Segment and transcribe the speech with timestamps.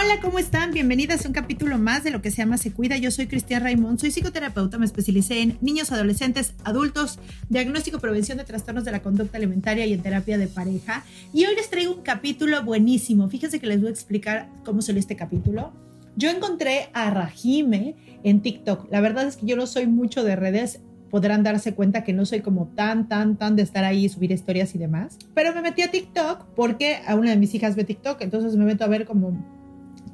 [0.00, 0.70] Hola, ¿cómo están?
[0.70, 2.96] Bienvenidas a un capítulo más de lo que se llama Se Cuida.
[2.98, 7.18] Yo soy Cristian Raimond, soy psicoterapeuta, me especialicé en niños, adolescentes, adultos,
[7.48, 11.04] diagnóstico, prevención de trastornos de la conducta alimentaria y en terapia de pareja.
[11.32, 13.28] Y hoy les traigo un capítulo buenísimo.
[13.28, 15.72] Fíjense que les voy a explicar cómo salió este capítulo.
[16.14, 18.92] Yo encontré a Rajime en TikTok.
[18.92, 20.78] La verdad es que yo no soy mucho de redes,
[21.10, 24.30] podrán darse cuenta que no soy como tan, tan, tan de estar ahí y subir
[24.30, 25.18] historias y demás.
[25.34, 28.64] Pero me metí a TikTok porque a una de mis hijas ve TikTok, entonces me
[28.64, 29.57] meto a ver como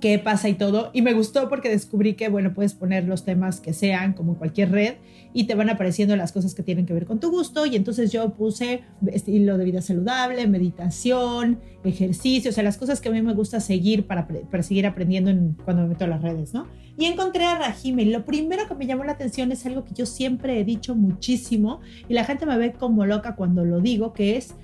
[0.04, 0.90] qué pasa y todo.
[0.92, 4.70] Y me gustó porque descubrí que, bueno, puedes poner los temas que sean, como cualquier
[4.70, 4.96] red,
[5.32, 7.64] y te van apareciendo las cosas que tienen que ver con tu gusto.
[7.64, 13.08] Y entonces yo puse estilo de vida saludable, meditación, ejercicio, o sea, las cosas que
[13.08, 16.20] a mí me gusta seguir para, para seguir aprendiendo en, cuando me meto a las
[16.20, 16.66] redes, ¿no?
[16.98, 18.02] Y encontré a Rajime.
[18.02, 20.94] Y lo primero que me llamó la atención es algo que yo siempre he dicho
[20.94, 21.80] muchísimo,
[22.10, 24.54] y la gente me ve como loca cuando lo digo, que es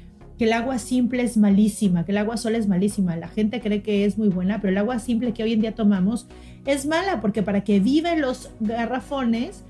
[0.40, 3.14] que el agua simple es malísima, que el agua sola es malísima.
[3.14, 5.74] La gente cree que es muy buena, pero el agua simple que hoy en día
[5.74, 6.24] tomamos
[6.64, 9.64] es mala porque para que viven los garrafones,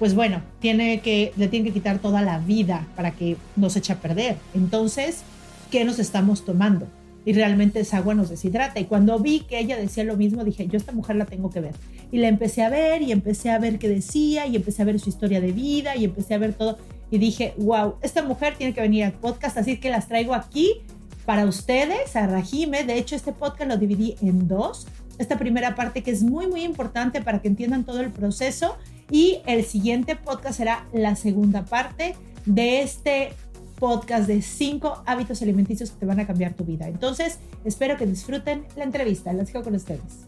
[0.00, 3.78] pues bueno, tiene que, le tienen que quitar toda la vida para que no se
[3.78, 4.34] eche a perder.
[4.52, 5.22] Entonces,
[5.70, 6.88] ¿qué nos estamos tomando?
[7.24, 8.80] Y realmente esa agua nos deshidrata.
[8.80, 11.60] Y cuando vi que ella decía lo mismo, dije, yo esta mujer la tengo que
[11.60, 11.74] ver.
[12.10, 14.98] Y la empecé a ver y empecé a ver qué decía y empecé a ver
[14.98, 16.78] su historia de vida y empecé a ver todo
[17.10, 20.82] y dije, wow, esta mujer tiene que venir al podcast, así que las traigo aquí
[21.24, 22.84] para ustedes, a Rajime.
[22.84, 24.86] De hecho, este podcast lo dividí en dos.
[25.18, 28.76] Esta primera parte que es muy, muy importante para que entiendan todo el proceso
[29.10, 33.32] y el siguiente podcast será la segunda parte de este
[33.78, 36.88] podcast de cinco hábitos alimenticios que te van a cambiar tu vida.
[36.88, 39.32] Entonces, espero que disfruten la entrevista.
[39.32, 40.26] Las dejo con ustedes.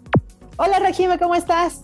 [0.57, 1.83] Hola, Rajime, ¿cómo estás?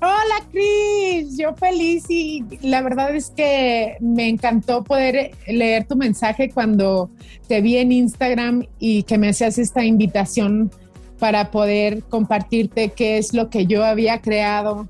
[0.00, 6.50] Hola Cris, yo feliz y la verdad es que me encantó poder leer tu mensaje
[6.50, 7.10] cuando
[7.48, 10.70] te vi en Instagram y que me hacías esta invitación
[11.18, 14.86] para poder compartirte qué es lo que yo había creado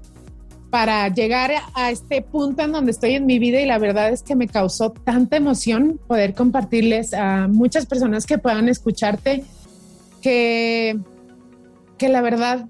[0.69, 4.23] para llegar a este punto en donde estoy en mi vida y la verdad es
[4.23, 9.43] que me causó tanta emoción poder compartirles a muchas personas que puedan escucharte
[10.21, 10.99] que,
[11.97, 12.67] que la verdad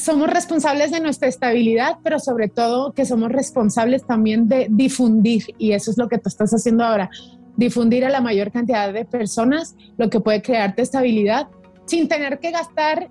[0.00, 5.72] somos responsables de nuestra estabilidad, pero sobre todo que somos responsables también de difundir, y
[5.72, 7.10] eso es lo que tú estás haciendo ahora,
[7.56, 11.48] difundir a la mayor cantidad de personas lo que puede crearte estabilidad
[11.86, 13.10] sin tener que gastar,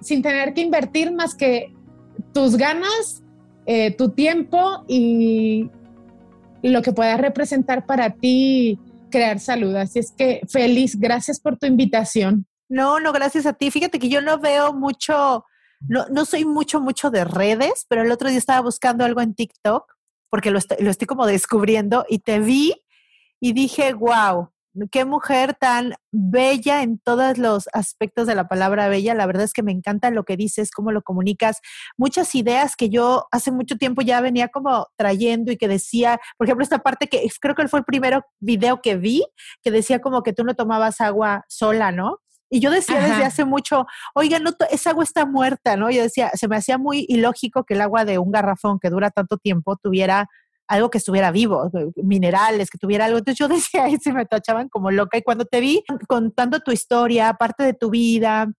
[0.00, 1.72] sin tener que invertir más que
[2.32, 3.22] tus ganas,
[3.66, 5.70] eh, tu tiempo y
[6.62, 8.78] lo que pueda representar para ti
[9.10, 9.74] crear salud.
[9.76, 12.46] Así es que feliz, gracias por tu invitación.
[12.68, 13.70] No, no, gracias a ti.
[13.70, 15.44] Fíjate que yo no veo mucho
[15.88, 19.34] no, no soy mucho, mucho de redes, pero el otro día estaba buscando algo en
[19.34, 19.92] TikTok
[20.30, 22.74] porque lo, lo estoy como descubriendo y te vi
[23.40, 24.50] y dije, wow,
[24.90, 29.14] qué mujer tan bella en todos los aspectos de la palabra bella.
[29.14, 31.60] La verdad es que me encanta lo que dices, cómo lo comunicas.
[31.96, 36.46] Muchas ideas que yo hace mucho tiempo ya venía como trayendo y que decía, por
[36.46, 39.24] ejemplo, esta parte que creo que fue el primero video que vi,
[39.62, 42.18] que decía como que tú no tomabas agua sola, ¿no?
[42.50, 45.90] Y yo decía desde hace mucho, oiga, no, esa agua está muerta, ¿no?
[45.90, 49.10] Yo decía, se me hacía muy ilógico que el agua de un garrafón que dura
[49.10, 50.28] tanto tiempo tuviera
[50.68, 53.18] algo que estuviera vivo, eh, minerales, que tuviera algo.
[53.18, 55.18] Entonces yo decía, ahí se me tachaban como loca.
[55.18, 58.52] Y cuando te vi contando tu historia, parte de tu vida,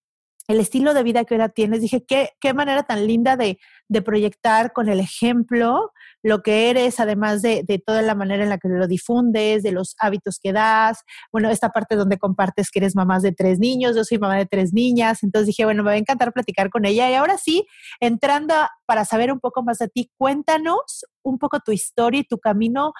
[0.47, 4.01] el estilo de vida que ahora tienes, dije, qué, qué manera tan linda de, de
[4.01, 5.91] proyectar con el ejemplo
[6.25, 9.95] lo que eres, además de, toda la manera en la que lo difundes, de los
[9.99, 11.03] hábitos que das.
[11.31, 14.47] Bueno, esta parte donde compartes que eres mamá de tres niños, yo soy mamá de
[14.47, 17.11] tres niñas, entonces dije, bueno, me va a encantar platicar con ella.
[17.11, 17.67] Y ahora sí,
[17.99, 18.55] entrando
[18.87, 22.93] para saber un poco más de ti, cuéntanos un poco tu historia y tu camino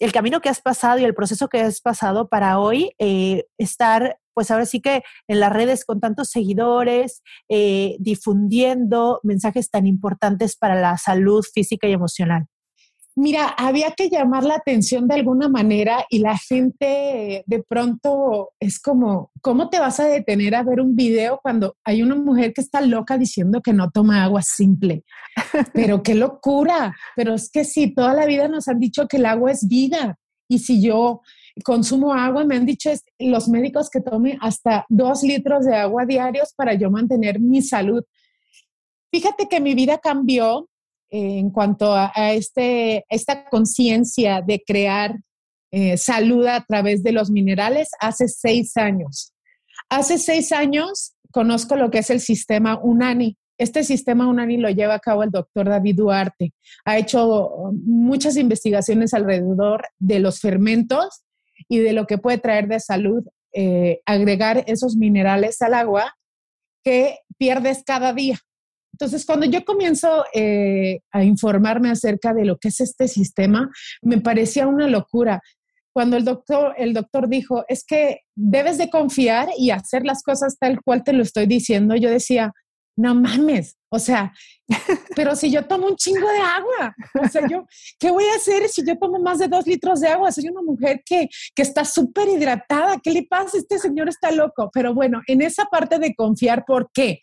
[0.00, 4.18] el camino que has pasado y el proceso que has pasado para hoy eh, estar,
[4.34, 10.56] pues ahora sí que en las redes con tantos seguidores, eh, difundiendo mensajes tan importantes
[10.56, 12.48] para la salud física y emocional.
[13.16, 18.80] Mira, había que llamar la atención de alguna manera y la gente de pronto es
[18.80, 22.60] como, ¿cómo te vas a detener a ver un video cuando hay una mujer que
[22.60, 25.04] está loca diciendo que no toma agua simple?
[25.72, 26.96] Pero qué locura.
[27.14, 30.18] Pero es que sí, toda la vida nos han dicho que el agua es vida.
[30.48, 31.20] Y si yo
[31.62, 32.90] consumo agua, me han dicho
[33.20, 38.02] los médicos que tome hasta dos litros de agua diarios para yo mantener mi salud.
[39.12, 40.68] Fíjate que mi vida cambió
[41.10, 45.16] en cuanto a, este, esta conciencia de crear
[45.70, 49.32] eh, salud a través de los minerales hace seis años.
[49.88, 53.36] Hace seis años conozco lo que es el sistema UNANI.
[53.58, 56.52] Este sistema UNANI lo lleva a cabo el doctor David Duarte.
[56.84, 61.24] Ha hecho muchas investigaciones alrededor de los fermentos
[61.68, 66.16] y de lo que puede traer de salud eh, agregar esos minerales al agua
[66.82, 68.38] que pierdes cada día.
[68.94, 73.68] Entonces, cuando yo comienzo eh, a informarme acerca de lo que es este sistema,
[74.02, 75.40] me parecía una locura.
[75.92, 80.56] Cuando el doctor, el doctor dijo, es que debes de confiar y hacer las cosas
[80.60, 82.52] tal cual te lo estoy diciendo, yo decía,
[82.96, 84.32] no mames, o sea,
[85.16, 87.66] pero si yo tomo un chingo de agua, o sea, yo,
[87.98, 90.30] ¿qué voy a hacer si yo tomo más de dos litros de agua?
[90.30, 93.58] Soy una mujer que, que está súper hidratada, ¿qué le pasa?
[93.58, 97.18] Este señor está loco, pero bueno, en esa parte de confiar, ¿por qué?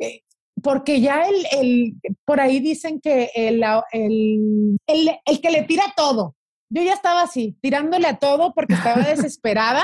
[0.00, 0.22] Eh,
[0.62, 1.94] porque ya el, el,
[2.24, 3.62] por ahí dicen que el,
[3.92, 6.34] el, el, que le tira todo,
[6.70, 9.82] yo ya estaba así, tirándole a todo porque estaba desesperada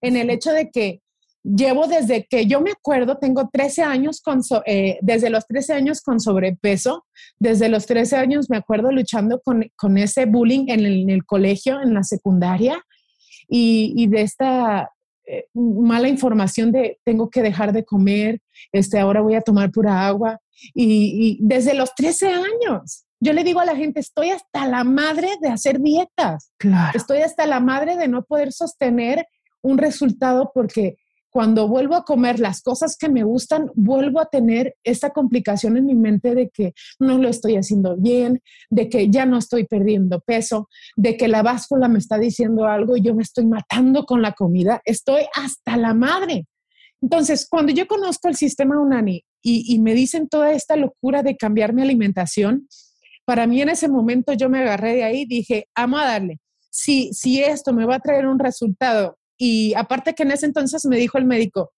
[0.00, 1.00] en el hecho de que
[1.44, 6.00] llevo desde que yo me acuerdo, tengo 13 años con, eh, desde los 13 años
[6.00, 7.04] con sobrepeso,
[7.38, 11.24] desde los 13 años me acuerdo luchando con, con ese bullying en el, en el,
[11.24, 12.82] colegio, en la secundaria,
[13.48, 14.90] y, y de esta
[15.26, 18.40] eh, mala información de tengo que dejar de comer,
[18.72, 20.38] este, ahora voy a tomar pura agua.
[20.74, 25.28] Y, desde los 13 años, yo le digo a la gente, estoy hasta la madre
[25.40, 26.52] de hacer dietas.
[26.94, 29.26] Estoy hasta la madre de no poder sostener
[29.60, 30.96] un resultado porque
[31.32, 35.86] cuando vuelvo a comer las cosas que me gustan, vuelvo a tener esta complicación en
[35.86, 40.20] mi mente de que no lo estoy haciendo bien, de que ya no estoy perdiendo
[40.20, 44.20] peso, de que la báscula me está diciendo algo y yo me estoy matando con
[44.20, 44.82] la comida.
[44.84, 46.46] Estoy hasta la madre.
[47.00, 51.38] Entonces, cuando yo conozco el sistema UNANI y, y me dicen toda esta locura de
[51.38, 52.68] cambiar mi alimentación,
[53.24, 56.40] para mí en ese momento yo me agarré de ahí y dije, amo a darle.
[56.68, 60.84] Si, si esto me va a traer un resultado y aparte que en ese entonces
[60.84, 61.72] me dijo el médico,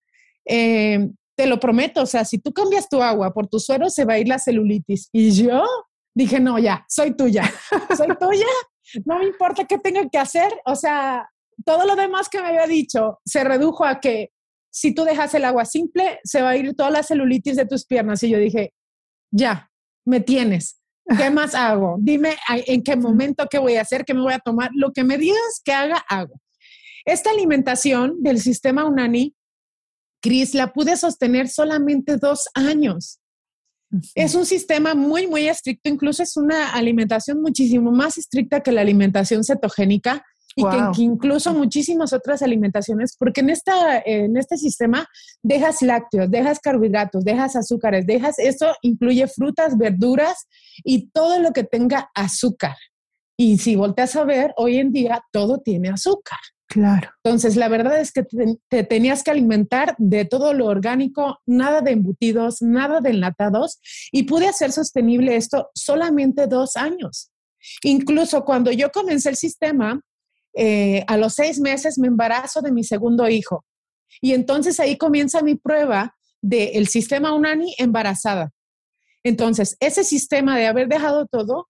[0.44, 4.04] eh, te lo prometo, o sea, si tú cambias tu agua por tu suero, se
[4.04, 5.08] va a ir la celulitis.
[5.12, 5.64] Y yo
[6.14, 7.50] dije, no, ya, soy tuya,
[7.96, 8.46] soy tuya,
[9.06, 11.26] no me importa qué tenga que hacer, o sea,
[11.64, 14.28] todo lo demás que me había dicho se redujo a que
[14.70, 17.86] si tú dejas el agua simple, se va a ir toda la celulitis de tus
[17.86, 18.22] piernas.
[18.24, 18.74] Y yo dije,
[19.30, 19.70] ya,
[20.04, 20.80] me tienes.
[21.16, 21.96] ¿Qué más hago?
[21.98, 24.70] Dime en qué momento, qué voy a hacer, qué me voy a tomar.
[24.74, 26.34] Lo que me digas que haga, hago.
[27.04, 29.34] Esta alimentación del sistema UNANI,
[30.22, 33.20] Cris, la pude sostener solamente dos años.
[34.14, 38.80] Es un sistema muy, muy estricto, incluso es una alimentación muchísimo más estricta que la
[38.80, 40.24] alimentación cetogénica
[40.56, 45.06] y que, incluso muchísimas otras alimentaciones, porque en, esta, en este sistema
[45.42, 50.46] dejas lácteos, dejas carbohidratos, dejas azúcares, dejas, eso incluye frutas, verduras
[50.84, 52.76] y todo lo que tenga azúcar.
[53.36, 56.38] Y si volteas a ver, hoy en día todo tiene azúcar.
[56.66, 57.10] Claro.
[57.22, 58.24] Entonces, la verdad es que
[58.68, 63.80] te, tenías que alimentar de todo lo orgánico, nada de embutidos, nada de enlatados,
[64.10, 67.30] y pude hacer sostenible esto solamente dos años.
[67.82, 70.00] Incluso cuando yo comencé el sistema,
[70.54, 73.64] eh, a los seis meses me embarazo de mi segundo hijo.
[74.20, 78.50] Y entonces ahí comienza mi prueba del sistema UNANI embarazada.
[79.22, 81.68] Entonces, ese sistema de haber dejado todo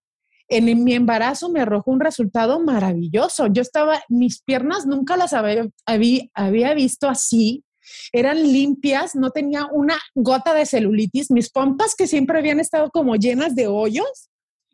[0.48, 3.46] en mi embarazo me arrojó un resultado maravilloso.
[3.46, 7.64] Yo estaba, mis piernas nunca las había, había, visto así,
[8.12, 11.30] eran limpias, no tenía una gota de celulitis.
[11.30, 14.30] Mis pompas que siempre habían estado como llenas de hoyos,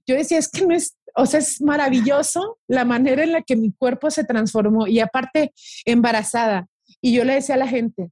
[0.06, 3.56] yo decía, es que no es, o sea, es maravilloso la manera en la que
[3.56, 5.52] mi cuerpo se transformó y aparte
[5.84, 6.66] embarazada.
[7.00, 8.10] Y yo le decía a la gente,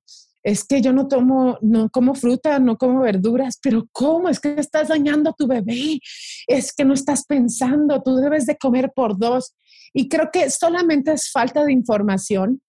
[0.49, 4.31] es que yo no tomo, no como fruta, no como verduras, pero ¿cómo?
[4.31, 6.00] Es que estás dañando a tu bebé,
[6.47, 9.55] es que no estás pensando, tú debes de comer por dos.
[9.93, 12.62] Y creo que solamente es falta de información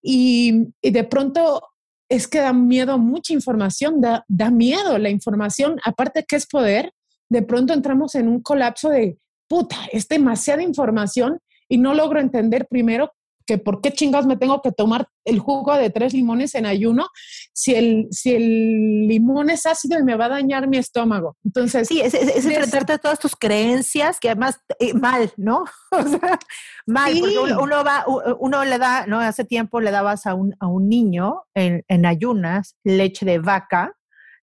[0.00, 1.62] y, de pronto
[2.08, 6.92] es que da miedo mucha información, da, da miedo la información, aparte que es poder,
[7.28, 12.68] de pronto entramos en un colapso de, puta, es demasiada información y no logro entender
[12.68, 13.10] primero
[13.46, 17.08] que por qué chingados me tengo que tomar el jugo de tres limones en ayuno
[17.52, 21.36] si el, si el limón es ácido y me va a dañar mi estómago.
[21.44, 25.64] Entonces, sí, es, es, enfrentarte a todas tus creencias que además eh, mal, ¿no?
[25.90, 26.38] o sea,
[26.86, 28.04] mal, porque uno, va,
[28.38, 29.20] uno le da, ¿no?
[29.20, 33.94] Hace tiempo le dabas a un, a un niño en, en ayunas leche de vaca.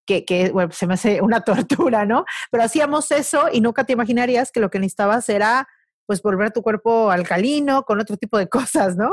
[0.03, 2.25] Que, que bueno, se me hace una tortura, ¿no?
[2.49, 5.67] Pero hacíamos eso y nunca te imaginarías que lo que necesitabas era
[6.05, 9.11] pues volver tu cuerpo alcalino, con otro tipo de cosas, ¿no?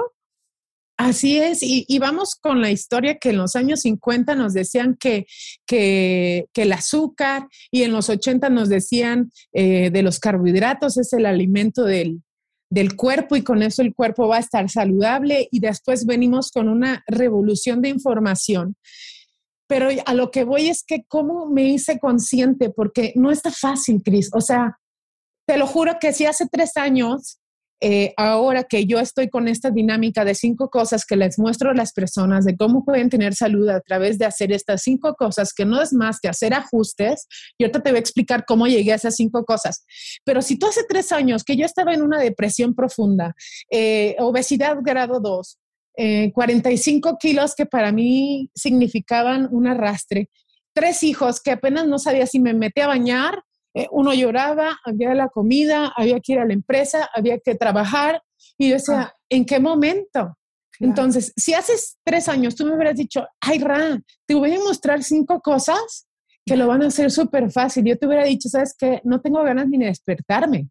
[0.99, 5.27] Así es, y, vamos con la historia que en los años 50 nos decían que,
[5.65, 11.27] que, el azúcar y en los 80 nos decían eh, de los carbohidratos es el
[11.27, 12.21] alimento del,
[12.69, 16.69] del cuerpo y con eso el cuerpo va a estar saludable y después venimos con
[16.69, 18.77] una revolución de información.
[19.69, 24.03] Pero a lo que voy es que cómo me hice consciente, porque no está fácil,
[24.03, 24.31] Cris.
[24.33, 24.79] O sea,
[25.49, 27.39] te lo juro que si hace tres años,
[27.81, 31.75] eh, ahora que yo estoy con esta dinámica de cinco cosas que les muestro a
[31.75, 35.65] las personas de cómo pueden tener salud a través de hacer estas cinco cosas, que
[35.65, 37.27] no es más que hacer ajustes,
[37.59, 39.87] yo ahorita te voy a explicar cómo llegué a esas cinco cosas.
[40.23, 43.35] Pero si tú hace tres años que yo estaba en una depresión profunda,
[43.71, 45.59] eh, obesidad grado 2,
[46.35, 50.29] 45 eh, kilos que para mí significaban un arrastre,
[50.75, 53.43] tres hijos que apenas no sabía si me metí a bañar
[53.75, 58.23] eh, uno lloraba, había la comida, había que ir a la empresa, había que trabajar.
[58.57, 59.15] Y yo decía, ah.
[59.29, 60.37] ¿en qué momento?
[60.81, 61.73] Entonces, si hace
[62.05, 66.07] tres años tú me hubieras dicho, ay, Ra, te voy a mostrar cinco cosas
[66.47, 67.85] que lo van a hacer súper fácil.
[67.85, 69.01] Yo te hubiera dicho, ¿sabes qué?
[69.05, 70.69] No tengo ganas ni de despertarme.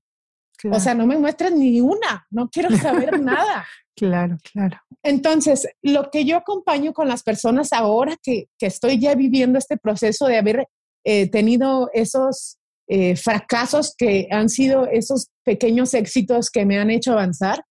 [0.72, 3.66] O sea, no me muestras ni una, no quiero saber nada.
[3.96, 4.78] Claro, claro.
[5.04, 9.78] Entonces, lo que yo acompaño con las personas ahora que, que estoy ya viviendo este
[9.78, 10.68] proceso de haber
[11.04, 17.14] eh, tenido esos eh, fracasos que han sido esos pequeños éxitos que me han hecho
[17.14, 17.64] avanzar,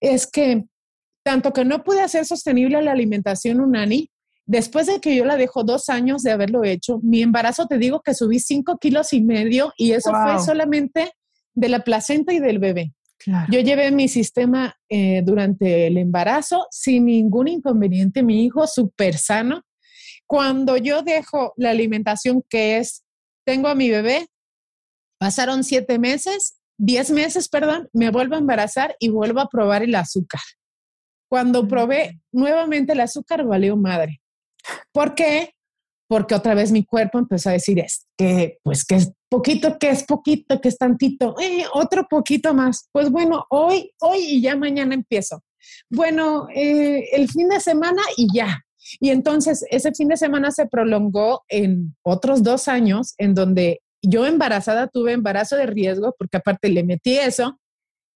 [0.00, 0.64] es que
[1.24, 4.10] tanto que no pude hacer sostenible la alimentación unani,
[4.46, 8.00] después de que yo la dejo dos años de haberlo hecho, mi embarazo te digo
[8.00, 11.12] que subí cinco kilos y medio y eso fue solamente
[11.54, 12.92] de la placenta y del bebé.
[13.50, 19.62] Yo llevé mi sistema eh, durante el embarazo sin ningún inconveniente, mi hijo súper sano.
[20.26, 23.02] Cuando yo dejo la alimentación que es,
[23.46, 24.26] tengo a mi bebé,
[25.24, 29.94] Pasaron siete meses, diez meses, perdón, me vuelvo a embarazar y vuelvo a probar el
[29.94, 30.42] azúcar.
[31.30, 34.20] Cuando probé nuevamente el azúcar, valió madre.
[34.92, 35.54] ¿Por qué?
[36.08, 39.88] Porque otra vez mi cuerpo empezó a decir, es que, pues que es poquito, que
[39.88, 42.90] es poquito, que es tantito, eh, otro poquito más.
[42.92, 45.42] Pues bueno, hoy, hoy y ya mañana empiezo.
[45.88, 48.62] Bueno, eh, el fin de semana y ya.
[49.00, 54.26] Y entonces ese fin de semana se prolongó en otros dos años en donde yo
[54.26, 57.58] embarazada tuve embarazo de riesgo porque aparte le metí eso.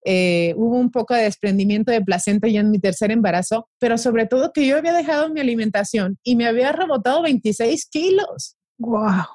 [0.04, 4.26] Eh, hubo un poco de desprendimiento de placenta ya en mi tercer embarazo, pero sobre
[4.26, 8.57] todo que yo había dejado mi alimentación y me había rebotado 26 kilos.
[8.78, 9.26] ¡Wow!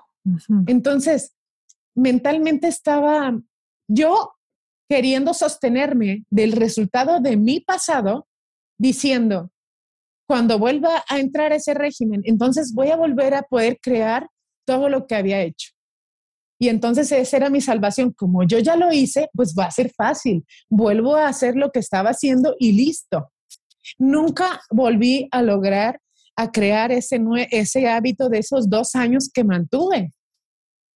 [0.68, 1.34] Entonces,
[1.96, 3.38] mentalmente estaba
[3.90, 4.34] yo
[4.90, 8.28] queriendo sostenerme del resultado de mi pasado,
[8.78, 9.52] diciendo,
[10.28, 14.30] cuando vuelva a entrar ese régimen, entonces voy a volver a poder crear
[14.66, 15.73] todo lo que había hecho.
[16.64, 18.14] Y entonces esa era mi salvación.
[18.14, 20.46] Como yo ya lo hice, pues va a ser fácil.
[20.70, 23.34] Vuelvo a hacer lo que estaba haciendo y listo.
[24.00, 26.00] Nunca volví a lograr
[26.38, 30.14] a crear ese, ese hábito de esos dos años que mantuve.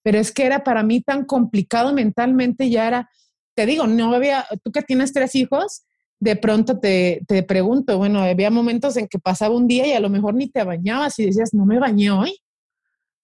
[0.04, 3.10] Pero es que era para mí tan complicado mentalmente, ya era,
[3.54, 5.84] te digo, no había, tú que tienes tres hijos,
[6.22, 10.00] de pronto te, te pregunto, bueno, había momentos en que pasaba un día y a
[10.00, 12.40] lo mejor ni te bañabas y decías, no me bañé hoy.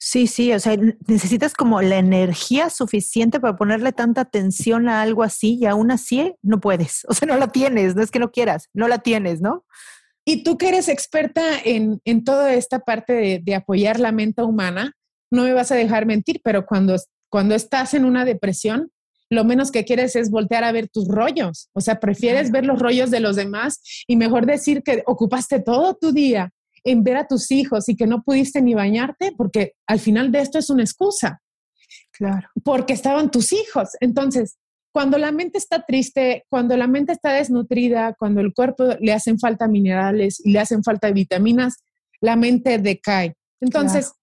[0.05, 0.75] Sí, sí, o sea,
[1.07, 6.35] necesitas como la energía suficiente para ponerle tanta atención a algo así y aún así
[6.41, 9.39] no puedes, o sea, no la tienes, no es que no quieras, no la tienes,
[9.39, 9.65] ¿no?
[10.25, 14.43] Y tú que eres experta en, en toda esta parte de, de, apoyar la mente
[14.43, 14.91] humana,
[15.31, 16.97] no me vas a dejar mentir, pero cuando,
[17.29, 18.91] cuando estás en una depresión,
[19.29, 22.77] lo menos que quieres es voltear a ver tus rollos, o sea, prefieres ver los
[22.77, 26.51] rollos de los demás y mejor decir que ocupaste todo tu día
[26.83, 30.39] en ver a tus hijos y que no pudiste ni bañarte, porque al final de
[30.39, 31.41] esto es una excusa.
[32.11, 32.47] Claro.
[32.63, 33.89] Porque estaban tus hijos.
[33.99, 34.57] Entonces,
[34.93, 39.39] cuando la mente está triste, cuando la mente está desnutrida, cuando el cuerpo le hacen
[39.39, 41.83] falta minerales y le hacen falta vitaminas,
[42.21, 43.35] la mente decae.
[43.59, 44.13] Entonces,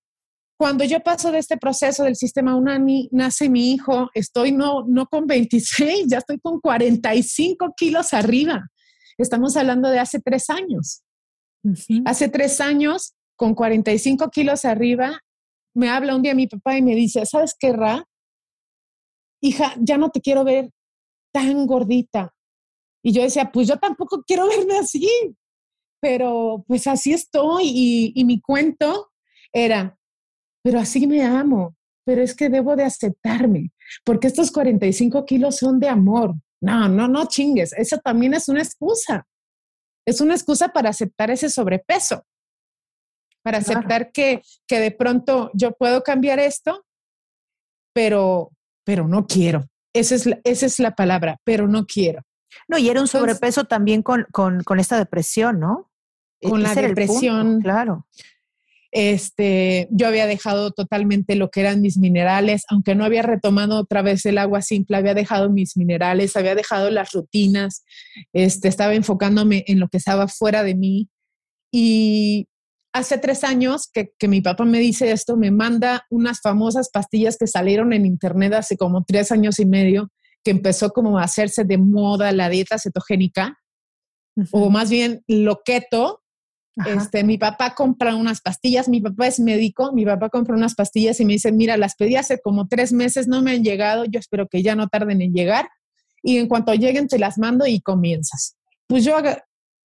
[0.57, 5.07] cuando yo paso de este proceso del sistema UNAMI, nace mi hijo, estoy no, no
[5.07, 8.69] con 26, ya estoy con 45 kilos arriba.
[9.19, 11.03] Estamos hablando de hace tres años.
[12.05, 15.21] Hace tres años, con 45 kilos arriba,
[15.75, 18.05] me habla un día mi papá y me dice, ¿sabes qué, Ra?
[19.43, 20.71] Hija, ya no te quiero ver
[21.33, 22.35] tan gordita.
[23.03, 25.09] Y yo decía, pues yo tampoco quiero verme así,
[26.01, 27.65] pero pues así estoy.
[27.67, 29.11] Y, y mi cuento
[29.53, 29.97] era,
[30.63, 33.73] pero así me amo, pero es que debo de aceptarme,
[34.05, 36.35] porque estos 45 kilos son de amor.
[36.63, 39.27] No, no, no chingues, eso también es una excusa.
[40.07, 42.25] Es una excusa para aceptar ese sobrepeso,
[43.43, 46.85] para aceptar que, que de pronto yo puedo cambiar esto,
[47.95, 48.51] pero,
[48.85, 49.67] pero no quiero.
[49.95, 52.23] Esa es, la, esa es la palabra, pero no quiero.
[52.69, 55.91] No, y era un sobrepeso también con, con, con, esta depresión, ¿no?
[56.43, 57.61] Con la depresión.
[57.61, 58.07] claro.
[58.93, 64.03] Este, yo había dejado totalmente lo que eran mis minerales, aunque no había retomado otra
[64.03, 67.85] vez el agua simple, había dejado mis minerales, había dejado las rutinas,
[68.33, 71.09] este, estaba enfocándome en lo que estaba fuera de mí.
[71.73, 72.49] Y
[72.93, 77.37] hace tres años que, que, mi papá me dice esto, me manda unas famosas pastillas
[77.39, 80.11] que salieron en internet hace como tres años y medio,
[80.43, 83.57] que empezó como a hacerse de moda la dieta cetogénica,
[84.37, 84.49] uh -huh.
[84.51, 86.20] o más bien lo keto,
[86.87, 91.21] este, mi papá compra unas pastillas, mi papá es médico, mi papá compra unas pastillas
[91.21, 94.19] y me dice, mira, las pedí hace como tres meses, no me han llegado, yo
[94.19, 95.69] espero que ya no tarden en llegar
[96.23, 98.57] y en cuanto lleguen te las mando y comienzas.
[98.87, 99.17] Pues yo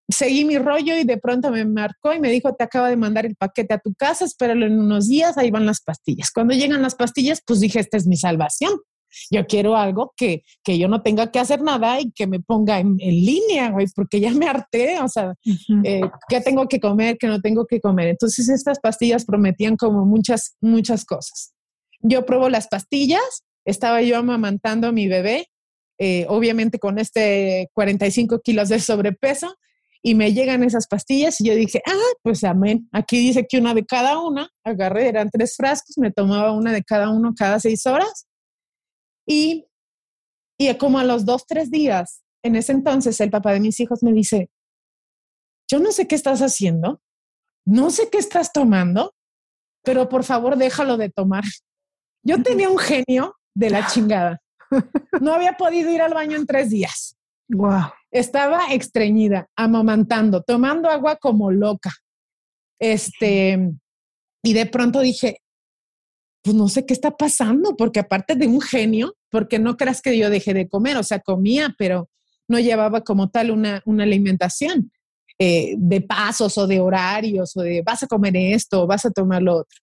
[0.08, 3.26] seguí mi rollo y de pronto me marcó y me dijo, te acaba de mandar
[3.26, 6.32] el paquete a tu casa, espéralo en unos días, ahí van las pastillas.
[6.32, 8.74] Cuando llegan las pastillas, pues dije, esta es mi salvación.
[9.32, 12.80] Yo quiero algo que, que yo no tenga que hacer nada y que me ponga
[12.80, 15.82] en, en línea, güey, porque ya me harté, o sea, uh -huh.
[15.84, 18.10] eh, ¿qué tengo que comer, qué no tengo que comer?
[18.10, 21.54] Entonces estas pastillas prometían como muchas, muchas cosas.
[22.02, 25.48] Yo pruebo las pastillas, estaba yo amamantando a mi bebé,
[25.98, 29.56] eh, obviamente con este 45 kilos de sobrepeso,
[30.06, 33.74] y me llegan esas pastillas y yo dije, ah, pues amén, aquí dice que una
[33.74, 37.88] de cada una, agarré, eran tres frascos, me tomaba una de cada uno cada seis
[37.88, 38.28] horas
[39.26, 39.66] y,
[40.58, 44.04] y como a los dos, tres días, en ese entonces el papá de mis hijos
[44.04, 44.50] me dice,
[45.70, 47.02] yo no sé qué estás haciendo,
[47.66, 49.16] no sé qué estás tomando,
[49.84, 51.44] pero por favor déjalo de tomar.
[52.24, 54.42] Yo tenía un genio de la chingada.
[55.22, 57.16] No había podido ir al baño en tres días.
[57.50, 57.92] Wow.
[58.12, 61.92] Estaba estreñida, amamantando, tomando agua como loca.
[62.80, 63.72] Este,
[64.44, 65.40] y de pronto dije,
[66.46, 70.16] pues no sé qué está pasando, porque aparte de un genio, porque no creas que
[70.16, 72.08] yo dejé de comer, o sea, comía, pero
[72.48, 74.92] no llevaba como tal una, una alimentación
[75.40, 79.10] eh, de pasos o de horarios o de vas a comer esto o vas a
[79.10, 79.80] tomar lo otro.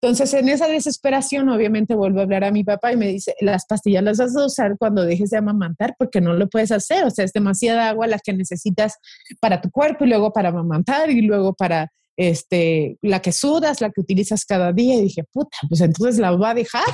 [0.00, 3.66] Entonces, en esa desesperación, obviamente vuelvo a hablar a mi papá y me dice, las
[3.66, 7.10] pastillas las vas a usar cuando dejes de amamantar porque no lo puedes hacer, o
[7.10, 8.94] sea, es demasiada agua la que necesitas
[9.40, 13.90] para tu cuerpo y luego para amamantar y luego para este, la que sudas, la
[13.90, 14.96] que utilizas cada día.
[14.96, 16.84] Y dije, puta, pues entonces la va a dejar.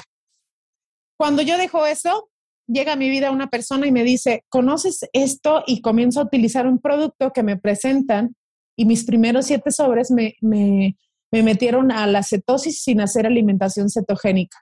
[1.19, 2.29] Cuando yo dejo eso,
[2.69, 5.65] llega a mi vida una persona y me dice, ¿conoces esto?
[5.67, 8.37] Y comienzo a utilizar un producto que me presentan
[8.77, 10.99] y mis primeros siete sobres me, me,
[11.33, 14.59] me metieron a la cetosis sin hacer alimentación cetogénica.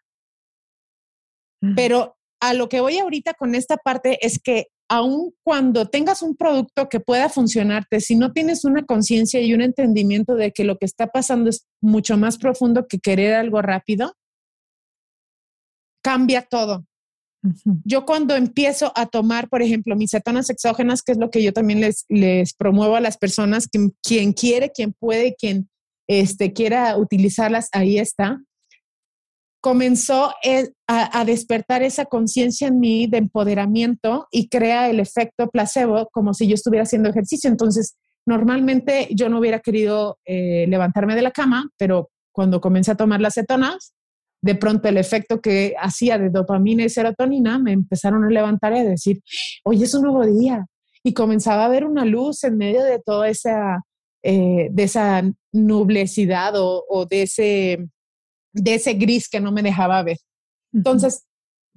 [1.60, 1.74] Mm.
[1.74, 6.36] Pero a lo que voy ahorita con esta parte es que aun cuando tengas un
[6.36, 10.76] producto que pueda funcionarte, si no tienes una conciencia y un entendimiento de que lo
[10.78, 14.14] que está pasando es mucho más profundo que querer algo rápido,
[16.02, 16.84] cambia todo.
[17.44, 17.80] Uh -huh.
[17.84, 21.52] Yo cuando empiezo a tomar, por ejemplo, mis cetonas exógenas, que es lo que yo
[21.52, 25.68] también les, les promuevo a las personas, quien, quien quiere, quien puede, quien
[26.08, 28.42] este, quiera utilizarlas, ahí está
[29.62, 30.32] comenzó
[30.88, 36.34] a, a, despertar esa conciencia en mí de empoderamiento y crea el efecto placebo como
[36.34, 37.48] si yo estuviera haciendo ejercicio.
[37.48, 37.96] Entonces,
[38.26, 43.20] normalmente yo no hubiera querido eh, levantarme de la cama, pero cuando comencé a tomar
[43.20, 43.94] las cetonas,
[44.42, 48.78] de pronto el efecto que hacía de dopamina y serotonina me empezaron a levantar y
[48.78, 49.20] a decir,
[49.62, 50.66] hoy es un nuevo día.
[51.04, 53.84] Y comenzaba a ver una luz en medio de toda esa,
[54.24, 55.22] eh, de esa
[55.52, 57.88] nublecidad o de ese
[58.52, 60.18] de ese gris que no me dejaba ver.
[60.72, 61.24] Entonces,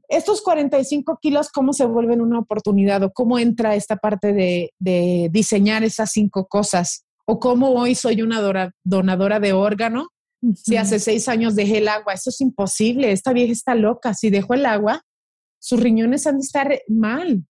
[0.08, 5.30] estos 45 kilos, ¿cómo se vuelven una oportunidad o cómo entra esta parte de, de
[5.32, 7.06] diseñar esas cinco cosas?
[7.26, 10.08] ¿O cómo hoy soy una dora, donadora de órgano?
[10.42, 10.56] Uh -huh.
[10.56, 14.14] Si hace seis años dejé el agua, eso es imposible, esta vieja está loca.
[14.14, 15.02] Si dejo el agua,
[15.60, 17.44] sus riñones han de estar mal.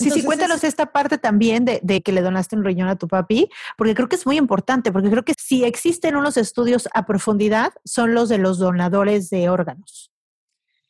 [0.00, 3.06] Sí, sí, cuéntanos esta parte también de, de, que le donaste un riñón a tu
[3.06, 7.04] papi, porque creo que es muy importante, porque creo que si existen unos estudios a
[7.04, 10.10] profundidad, son los de los donadores de órganos.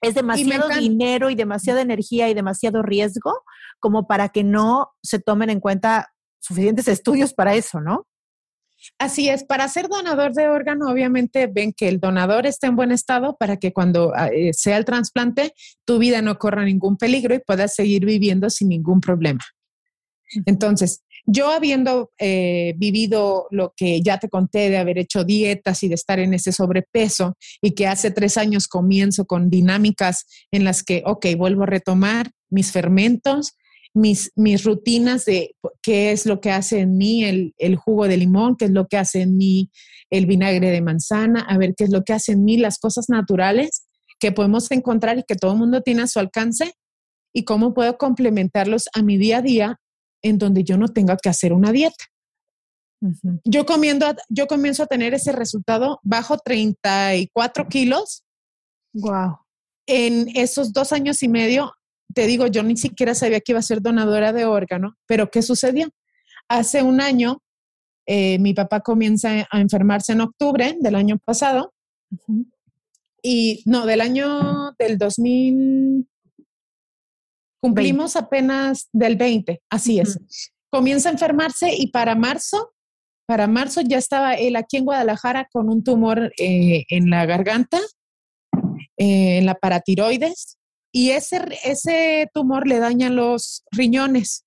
[0.00, 3.44] Es demasiado dinero y demasiada energía y demasiado riesgo
[3.80, 8.06] como para que no se tomen en cuenta suficientes estudios para eso, ¿no?
[8.98, 12.92] Así es, para ser donador de órgano, obviamente ven que el donador está en buen
[12.92, 15.54] estado para que cuando ah, eh, sea el trasplante,
[15.86, 19.40] tu vida no corra ningún peligro y puedas seguir viviendo sin ningún problema.
[20.46, 25.88] Entonces, yo habiendo eh, vivido lo que ya te conté de haber hecho dietas y
[25.88, 30.82] de estar en ese sobrepeso y que hace tres años comienzo con dinámicas en las
[30.82, 33.56] que, ok, vuelvo a retomar mis fermentos,
[33.94, 38.16] mis, mis rutinas de qué es lo que hace en mí el, el, jugo de
[38.16, 39.70] limón, qué es lo que hace en mí
[40.10, 43.08] el vinagre de manzana, a ver qué es lo que hace en mí las cosas
[43.08, 43.86] naturales
[44.18, 46.74] que podemos encontrar y que todo el mundo tiene a su alcance
[47.34, 49.80] y cómo puedo complementarlos a mi día a día
[50.22, 52.04] en donde yo no tenga que hacer una dieta.
[53.44, 58.24] yo, comiendo, yo comienzo a tener ese resultado bajo 34 kilos.
[58.92, 59.38] Wow.
[59.86, 61.72] En esos dos años y medio
[62.14, 65.42] te digo, yo ni siquiera sabía que iba a ser donadora de órgano, pero ¿qué
[65.42, 65.88] sucedió?
[66.48, 67.42] Hace un año,
[68.06, 71.72] eh, mi papá comienza a enfermarse en octubre del año pasado.
[73.22, 76.08] Y no, del año del 2000,
[77.60, 80.18] cumplimos apenas del 20, así es.
[80.70, 82.72] Comienza a enfermarse y para marzo,
[83.26, 87.78] para marzo ya estaba él aquí en Guadalajara con un tumor eh, en la garganta,
[88.96, 90.59] eh, en la paratiroides,
[90.92, 94.44] y ese, ese tumor le daña los riñones.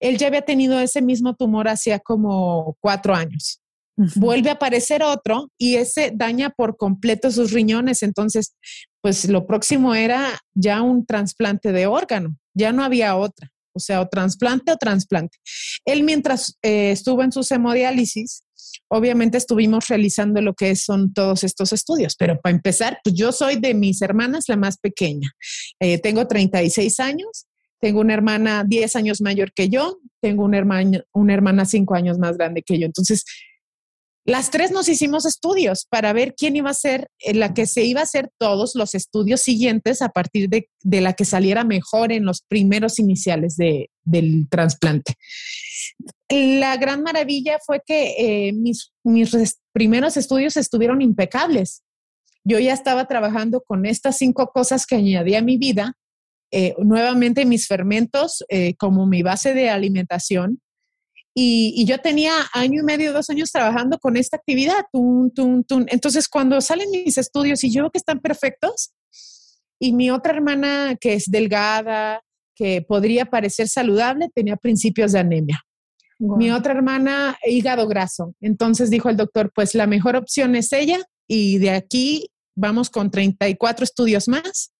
[0.00, 3.60] Él ya había tenido ese mismo tumor hacía como cuatro años.
[4.14, 8.02] Vuelve a aparecer otro y ese daña por completo sus riñones.
[8.02, 8.54] Entonces,
[9.00, 12.36] pues lo próximo era ya un trasplante de órgano.
[12.54, 13.50] Ya no había otra.
[13.72, 15.38] O sea, o trasplante o trasplante.
[15.84, 18.42] Él mientras eh, estuvo en su hemodiálisis,
[18.88, 23.56] obviamente estuvimos realizando lo que son todos estos estudios, pero para empezar, pues yo soy
[23.56, 25.30] de mis hermanas la más pequeña.
[25.80, 27.46] Eh, tengo 36 años,
[27.80, 32.18] tengo una hermana 10 años mayor que yo, tengo una hermana, una hermana 5 años
[32.18, 32.86] más grande que yo.
[32.86, 33.24] Entonces,
[34.26, 37.84] las tres nos hicimos estudios para ver quién iba a ser eh, la que se
[37.84, 40.68] iba a hacer todos los estudios siguientes a partir de,
[41.00, 45.14] la que saliera mejor en los primeros iniciales del trasplante.
[46.28, 48.92] La gran maravilla fue que eh, mis,
[49.72, 51.84] primeros estudios estuvieron impecables.
[52.42, 55.94] Yo ya estaba trabajando con estas cinco cosas que añadí a mi vida.
[56.50, 58.44] Eh, nuevamente mis fermentos
[58.78, 60.60] como mi base de alimentación.
[61.38, 64.86] Y, yo tenía año y medio, dos años trabajando con esta actividad.
[65.88, 68.94] Entonces, cuando salen mis estudios y yo veo que están perfectos,
[69.78, 72.22] y mi otra hermana que es delgada,
[72.54, 75.62] que podría parecer saludable, tenía principios de anemia.
[76.18, 78.34] Mi otra hermana, hígado graso.
[78.40, 83.10] Entonces dijo el doctor, pues la mejor opción es ella y de aquí vamos con
[83.10, 84.72] 34 estudios más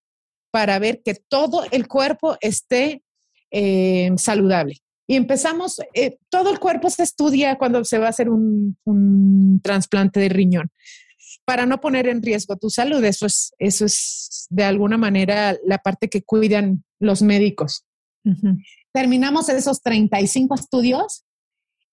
[0.51, 3.03] para ver que todo el cuerpo esté
[3.51, 4.77] eh, saludable.
[5.07, 9.61] Y empezamos, eh, todo el cuerpo se estudia cuando se va a hacer un, un
[9.62, 10.71] trasplante de riñón
[11.47, 13.03] para no poner en riesgo tu salud.
[13.05, 17.85] Eso es, eso es de alguna manera la parte que cuidan los médicos.
[18.92, 21.25] Terminamos esos 35 estudios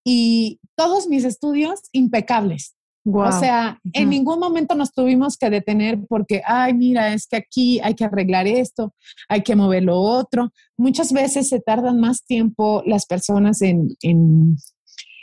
[0.03, 2.75] y todos mis estudios impecables.
[3.05, 7.79] O sea, en ningún momento nos tuvimos que detener porque, ay, mira, es que aquí
[7.81, 8.93] hay que arreglar esto,
[9.27, 10.53] hay que mover lo otro.
[10.77, 14.55] Muchas veces se tardan más tiempo las personas en, en,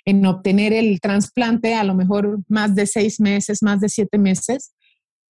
[0.04, 4.74] en obtener el trasplante, a lo mejor más de seis meses, más de siete meses,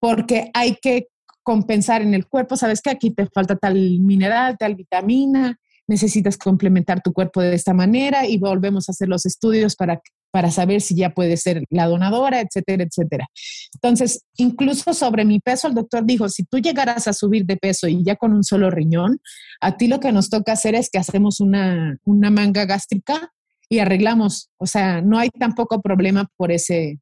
[0.01, 1.07] porque hay que
[1.45, 2.57] compensar en el cuerpo.
[2.57, 7.75] Sabes que aquí te falta tal mineral, tal vitamina, necesitas complementar tu cuerpo de esta
[7.75, 11.87] manera y volvemos a hacer los estudios para, para saber si ya puede ser la
[11.87, 13.29] donadora, etcétera, etcétera.
[13.75, 17.88] Entonces, incluso sobre mi peso, el doctor dijo, si tú llegaras a subir de peso
[17.88, 19.21] y ya con un solo riñón,
[19.61, 23.33] a ti lo que nos toca hacer es que hacemos una, una manga gástrica
[23.69, 26.99] y arreglamos, o sea, no hay tampoco problema por ese,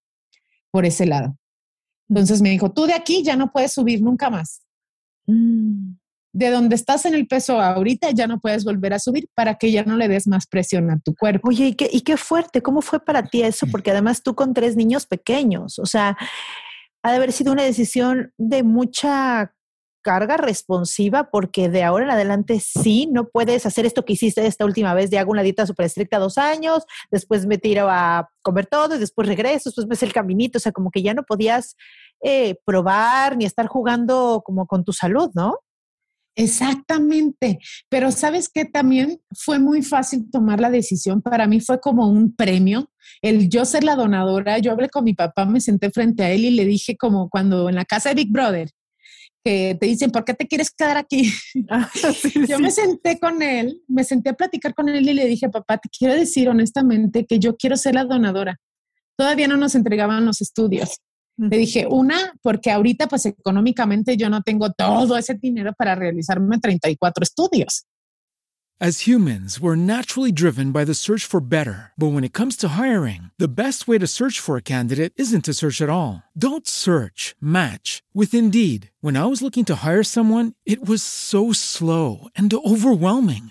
[0.71, 1.37] por ese lado.
[2.09, 4.63] Entonces me dijo, tú de aquí ya no puedes subir nunca más.
[5.27, 5.95] Mm
[6.33, 9.73] de donde estás en el peso ahorita ya no puedes volver a subir para que
[9.73, 11.49] ya no le des más presión a tu cuerpo.
[11.49, 12.63] Oye, ¿y qué, y qué fuerte?
[12.63, 13.67] ¿Cómo fue para ti eso?
[13.71, 16.17] Porque además tú con tres niños pequeños, o sea,
[17.03, 19.55] ha de haber sido una decisión de mucha
[20.03, 24.65] carga responsiva porque de ahora en adelante sí, no puedes hacer esto que hiciste esta
[24.65, 28.67] última vez de hago una dieta súper estricta dos años, después me tiro a comer
[28.67, 31.77] todo y después regreso, después ves el caminito, o sea, como que ya no podías
[32.23, 35.59] eh, probar ni estar jugando como con tu salud, ¿no?
[36.39, 41.21] Exactamente, pero sabes que también fue muy fácil tomar la decisión.
[41.21, 44.59] Para mí fue como un premio el yo ser la donadora.
[44.59, 47.69] Yo hablé con mi papá, me senté frente a él y le dije como cuando
[47.69, 48.71] en la casa de Big Brother,
[49.43, 51.29] que te dicen, ¿por qué te quieres quedar aquí?
[51.71, 51.91] Ah,
[52.49, 55.79] yo me senté con él, me senté a platicar con él y le dije, papá,
[55.79, 58.61] te quiero decir honestamente que yo quiero ser la donadora.
[59.17, 61.01] Todavía no nos entregaban los estudios.
[61.39, 66.59] Le dije, una, porque ahorita pues económicamente yo no tengo todo ese dinero para realizarme
[66.59, 67.87] 34 estudios.
[68.81, 71.91] As humans, we're naturally driven by the search for better.
[71.99, 75.47] But when it comes to hiring, the best way to search for a candidate isn't
[75.47, 76.23] to search at all.
[76.39, 78.93] Don't search, match with Indeed.
[79.01, 83.51] When I was looking to hire someone, it was so slow and overwhelming.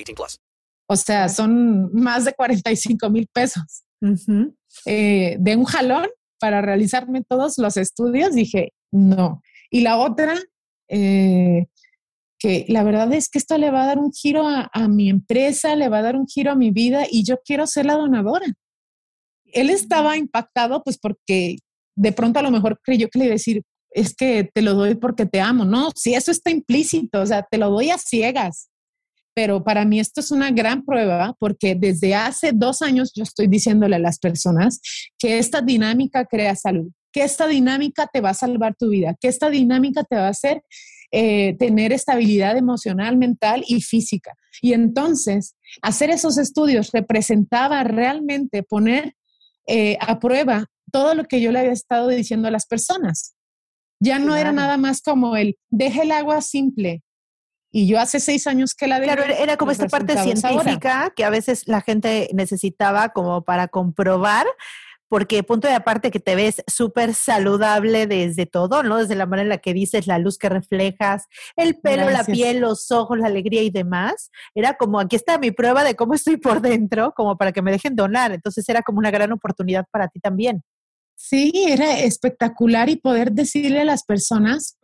[0.03, 0.39] 18 plus.
[0.87, 3.83] O sea, son más de 45 mil pesos.
[4.01, 4.55] Uh -huh.
[4.85, 6.07] eh, de un jalón
[6.39, 8.33] para realizarme todos los estudios.
[8.33, 9.41] Dije, no.
[9.69, 10.35] Y la otra,
[10.89, 11.67] eh,
[12.39, 15.09] que la verdad es que esto le va a dar un giro a, a, mi
[15.09, 17.93] empresa, le va a dar un giro a mi vida y yo quiero ser la
[17.93, 18.47] donadora.
[19.45, 21.57] Él estaba impactado pues porque
[21.95, 23.61] de pronto a lo mejor creyó que le iba a decir,
[23.91, 25.65] es que te lo doy porque te amo.
[25.65, 28.69] No, si eso está implícito, o sea, te lo doy a ciegas.
[29.33, 33.47] Pero para mí esto es una gran prueba porque desde hace dos años yo estoy
[33.47, 34.81] diciéndole a las personas
[35.17, 39.27] que esta dinámica crea salud que esta dinámica te va a salvar tu vida, que
[39.27, 40.63] esta dinámica te va a hacer
[41.11, 44.33] eh, tener estabilidad emocional, mental y física.
[44.61, 49.15] Y entonces, hacer esos estudios representaba realmente poner
[49.67, 53.35] eh, a prueba todo lo que yo le había estado diciendo a las personas.
[53.99, 57.03] Ya no era nada más como el, deje el agua simple,
[57.71, 59.15] y yo hace seis años que la dejé.
[59.15, 64.45] Claro, era como esta parte científica que a veces la gente necesitaba como para comprobar
[65.11, 68.95] porque punto de aparte que te ves súper saludable desde todo, ¿no?
[68.95, 71.25] Desde la manera en la que dices, la luz que reflejas,
[71.57, 74.31] el pelo, la piel, los ojos, la alegría y demás.
[74.55, 77.71] Era como, aquí está mi prueba de cómo estoy por dentro, como para que me
[77.71, 78.31] dejen donar.
[78.31, 80.63] Entonces era como una gran oportunidad para ti también.
[81.17, 84.77] Sí, era espectacular y poder decirle a las personas,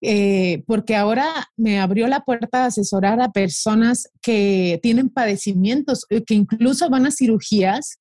[0.00, 6.22] eh, porque ahora me abrió la puerta a asesorar a personas que tienen padecimientos, eh,
[6.24, 7.98] que incluso van a cirugías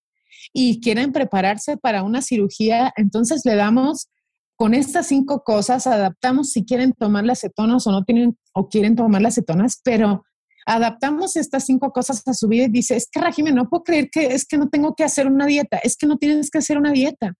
[0.53, 4.10] y quieren prepararse para una cirugía, entonces le damos
[4.55, 8.95] con estas cinco cosas, adaptamos si quieren tomar las cetonas o no tienen o quieren
[8.95, 10.23] tomar las cetonas, pero
[10.65, 14.10] adaptamos estas cinco cosas a su vida y dice, es que Rajime, no puedo creer
[14.12, 16.77] que es que no tengo que hacer una dieta, es que no tienes que hacer
[16.77, 17.33] una dieta.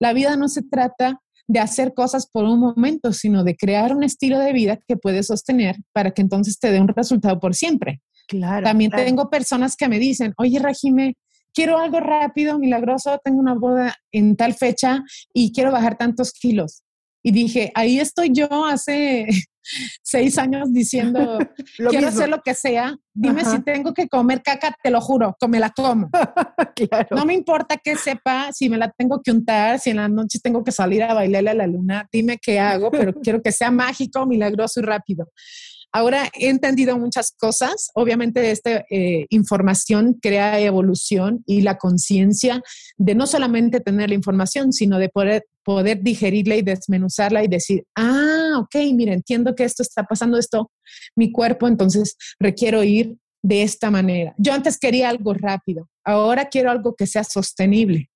[0.00, 4.02] La vida no se trata de hacer cosas por un momento, sino de crear un
[4.02, 8.00] estilo de vida que puedes sostener para que entonces te dé un resultado por siempre.
[8.26, 8.64] Claro.
[8.64, 11.16] También tengo personas que me dicen, oye, Rajime,
[11.52, 15.02] quiero algo rápido, milagroso, tengo una boda en tal fecha
[15.32, 16.83] y quiero bajar tantos kilos.
[17.26, 19.26] Y dije, ahí estoy yo hace
[20.02, 21.38] seis años diciendo,
[21.88, 25.58] quiero hacer lo que sea, dime si tengo que comer caca, te lo juro, me
[25.58, 26.10] la como.
[27.10, 30.38] No me importa que sepa, si me la tengo que untar, si en la noche
[30.42, 33.70] tengo que salir a bailarle a la luna, dime qué hago, pero quiero que sea
[33.70, 35.28] mágico, milagroso y rápido.
[35.94, 37.92] Ahora he entendido muchas cosas.
[37.94, 42.60] Obviamente esta eh, información crea evolución y la conciencia
[42.96, 47.84] de no solamente tener la información, sino de poder, poder digerirla y desmenuzarla y decir,
[47.94, 50.72] ah, ok, mira, entiendo que esto está pasando, esto,
[51.14, 54.34] mi cuerpo, entonces requiero ir de esta manera.
[54.36, 58.10] Yo antes quería algo rápido, ahora quiero algo que sea sostenible.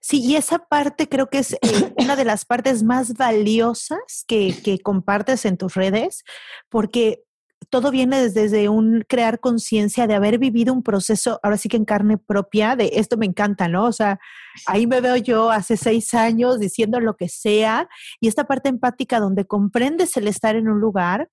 [0.00, 1.58] Sí, y esa parte creo que es eh,
[1.98, 6.22] una de las partes más valiosas que, que, compartes en tus redes,
[6.68, 7.24] porque
[7.70, 11.84] todo viene desde, un crear conciencia de haber vivido un proceso, ahora sí que en
[11.84, 13.86] carne propia, de esto me encanta, ¿no?
[13.86, 14.18] O sea,
[14.66, 17.88] ahí me veo yo hace seis años diciendo lo que sea
[18.20, 21.28] y esta parte empática donde comprendes el estar en un lugar,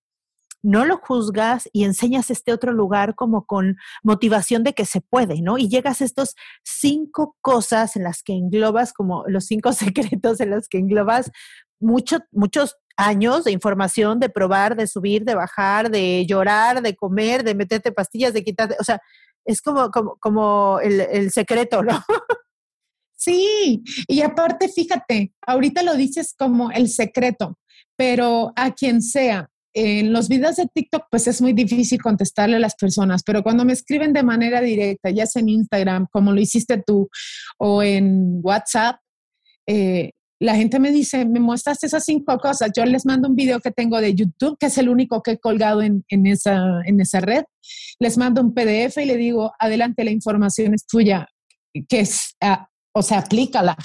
[0.61, 5.41] no lo juzgas y enseñas este otro lugar como con motivación de que se puede,
[5.41, 5.57] ¿no?
[5.57, 10.51] Y llegas a estos cinco cosas en las que englobas, como los cinco secretos en
[10.51, 11.31] los que englobas
[11.79, 17.43] mucho, muchos años de información, de probar, de subir, de bajar, de llorar, de comer,
[17.43, 18.99] de meterte pastillas, de quitarte, o sea,
[19.45, 22.03] es como, como, como el, el secreto, ¿no?
[23.21, 27.59] Sí, y aparte, fíjate, ahorita lo dices como el secreto,
[27.97, 32.59] pero a quien sea, en los videos de TikTok, pues es muy difícil contestarle a
[32.59, 36.41] las personas, pero cuando me escriben de manera directa, ya sea en Instagram, como lo
[36.41, 37.09] hiciste tú,
[37.57, 38.97] o en WhatsApp,
[39.67, 42.71] eh, la gente me dice, me muestras esas cinco cosas.
[42.75, 45.37] Yo les mando un video que tengo de YouTube, que es el único que he
[45.37, 47.43] colgado en, esa, en esa red.
[47.99, 51.27] Les mando un PDF y le digo, adelante, la información es tuya,
[51.73, 53.75] que es, ah, o sea, aplícala.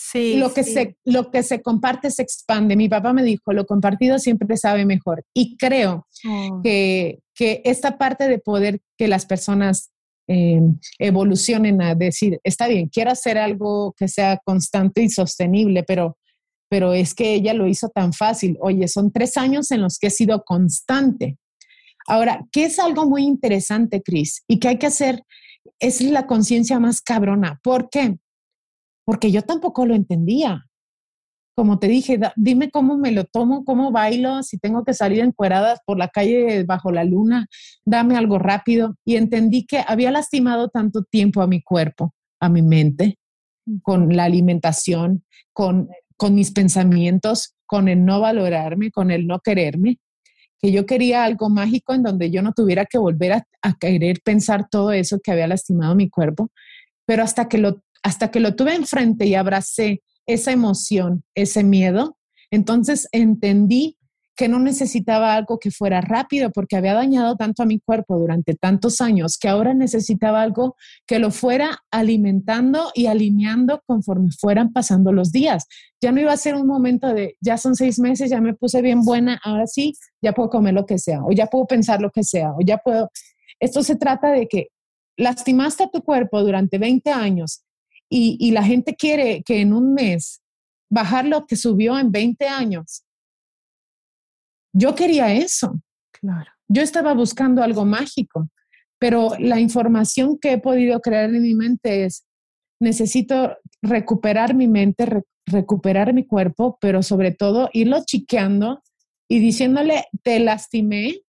[0.00, 2.76] Sí, lo, que se, lo que se comparte se expande.
[2.76, 5.24] Mi papá me dijo, lo compartido siempre sabe mejor.
[5.34, 6.60] Y creo oh.
[6.62, 9.90] que, que esta parte de poder que las personas
[10.28, 10.60] eh,
[10.98, 16.16] evolucionen a decir, está bien, quiero hacer algo que sea constante y sostenible, pero,
[16.68, 18.56] pero es que ella lo hizo tan fácil.
[18.60, 21.38] Oye, son tres años en los que he sido constante.
[22.06, 24.44] Ahora, ¿qué es algo muy interesante, Cris?
[24.46, 25.24] Y que hay que hacer
[25.80, 27.58] es la conciencia más cabrona.
[27.62, 28.16] ¿Por qué?
[29.08, 30.66] Porque yo tampoco lo entendía.
[31.56, 35.80] Como te dije, dime cómo me lo tomo, cómo bailo, si tengo que salir encueradas
[35.86, 37.46] por la calle bajo la luna,
[37.86, 38.96] dame algo rápido.
[39.06, 43.16] Y entendí que había lastimado tanto tiempo a mi cuerpo, a mi mente,
[43.80, 50.00] con la alimentación, con, con mis pensamientos, con el no valorarme, con el no quererme,
[50.60, 54.20] que yo quería algo mágico en donde yo no tuviera que volver a, a, querer
[54.22, 56.50] pensar todo eso que había lastimado mi cuerpo,
[57.06, 62.18] pero hasta que lo hasta que lo tuve enfrente y abracé esa emoción, ese miedo,
[62.50, 63.98] entonces entendí
[64.38, 68.54] que no necesitaba algo que fuera rápido porque había dañado tanto a mi cuerpo durante
[68.54, 70.76] tantos años que ahora necesitaba algo
[71.08, 75.66] que lo fuera alimentando y alineando conforme fueran pasando los días.
[76.00, 78.80] Ya no iba a ser un momento de, ya son seis meses, ya me puse
[78.80, 82.10] bien buena, ahora sí, ya puedo comer lo que sea, o ya puedo pensar lo
[82.10, 83.10] que sea, o ya puedo...
[83.58, 84.68] Esto se trata de que
[85.16, 87.64] lastimaste a tu cuerpo durante 20 años
[88.10, 90.40] y, la gente quiere que en un mes
[90.90, 93.04] bajar lo que subió en 20 años.
[94.72, 95.80] Yo quería eso.
[96.12, 96.50] Claro.
[96.68, 98.48] Yo estaba buscando algo mágico,
[98.98, 102.26] pero la información que he podido crear en mi mente es,
[102.80, 108.82] necesito recuperar mi mente, recuperar mi cuerpo, pero sobre todo irlo chiqueando
[109.28, 111.20] y diciéndole, te lastimé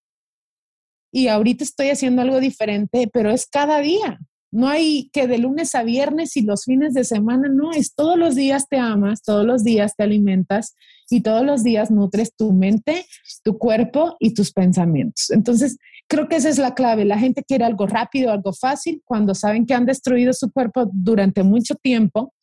[1.12, 4.20] y ahorita estoy haciendo algo diferente, pero es cada día.
[4.52, 8.18] No hay que de lunes a viernes y los fines de semana, no, es todos
[8.18, 10.76] los días te amas, todos los días te alimentas
[11.10, 13.06] y todos los días nutres tu mente,
[13.44, 15.30] tu cuerpo y tus pensamientos.
[15.32, 17.06] Entonces, creo que esa es la clave.
[17.06, 21.44] La gente quiere algo rápido, algo fácil, cuando saben que han destruido su cuerpo durante
[21.44, 22.34] mucho tiempo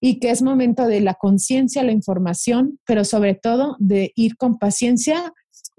[0.00, 4.58] y que es momento de la conciencia, la información, pero sobre todo de ir con
[4.58, 5.32] paciencia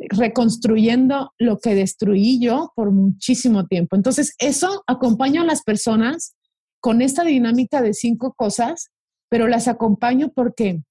[0.10, 3.96] reconstruyendo lo que destruí yo por muchísimo tiempo.
[3.96, 6.36] Entonces, eso acompaño a las personas
[6.80, 8.92] con esta dinámica de cinco cosas,
[9.30, 10.82] pero las acompaño porque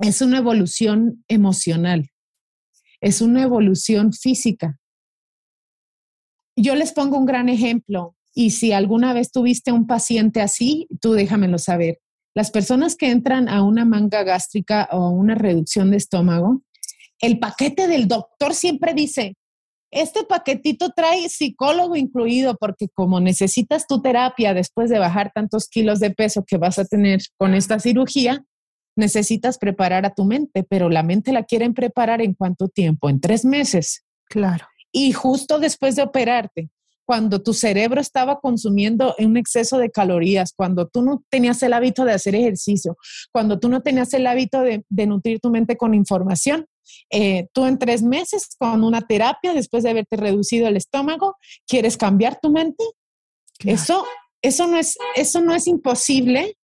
[0.00, 2.10] es una evolución emocional,
[3.00, 4.78] es una evolución física.
[6.56, 11.12] Yo les pongo un gran ejemplo y si alguna vez tuviste un paciente así, tú
[11.12, 12.00] déjamelo saber.
[12.34, 16.62] Las personas que entran a una manga gástrica o una reducción de estómago,
[17.24, 19.34] el paquete del doctor siempre dice,
[19.90, 26.00] este paquetito trae psicólogo incluido porque como necesitas tu terapia después de bajar tantos kilos
[26.00, 28.44] de peso que vas a tener con esta cirugía,
[28.96, 33.20] necesitas preparar a tu mente, pero la mente la quieren preparar en cuánto tiempo, en
[33.20, 34.04] tres meses.
[34.26, 34.66] Claro.
[34.92, 36.70] Y justo después de operarte,
[37.06, 42.04] cuando tu cerebro estaba consumiendo un exceso de calorías, cuando tú no tenías el hábito
[42.04, 42.96] de hacer ejercicio,
[43.32, 46.66] cuando tú no tenías el hábito de, nutrir tu mente con información,
[47.10, 51.96] eh, tú en tres meses con una terapia, después de haberte reducido el estómago, quieres
[51.96, 52.84] cambiar tu mente.
[53.60, 54.04] Eso,
[54.42, 56.56] eso, no es, eso no es imposible,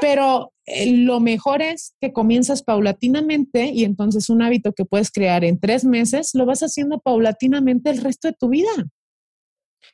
[0.00, 5.44] pero eh, lo mejor es que comienzas paulatinamente y entonces un hábito que puedes crear
[5.44, 8.70] en tres meses, lo vas haciendo paulatinamente el resto de tu vida.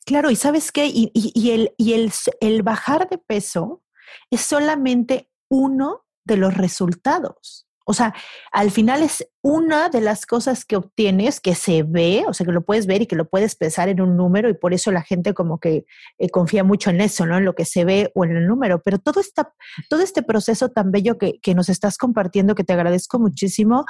[0.05, 3.83] Claro, y sabes qué, y, y, el, y el, el bajar de peso
[4.31, 7.67] es solamente uno de los resultados.
[7.91, 8.15] O sea,
[8.53, 12.53] al final es una de las cosas que obtienes que se ve, o sea, que
[12.53, 15.03] lo puedes ver y que lo puedes pesar en un número y por eso la
[15.03, 15.87] gente como que
[16.19, 17.39] eh, confía mucho en eso, ¿no?
[17.39, 18.81] En lo que se ve o en el número.
[18.81, 19.53] Pero todo, esta,
[19.89, 23.87] todo este proceso tan bello que, que nos estás compartiendo, que te agradezco muchísimo,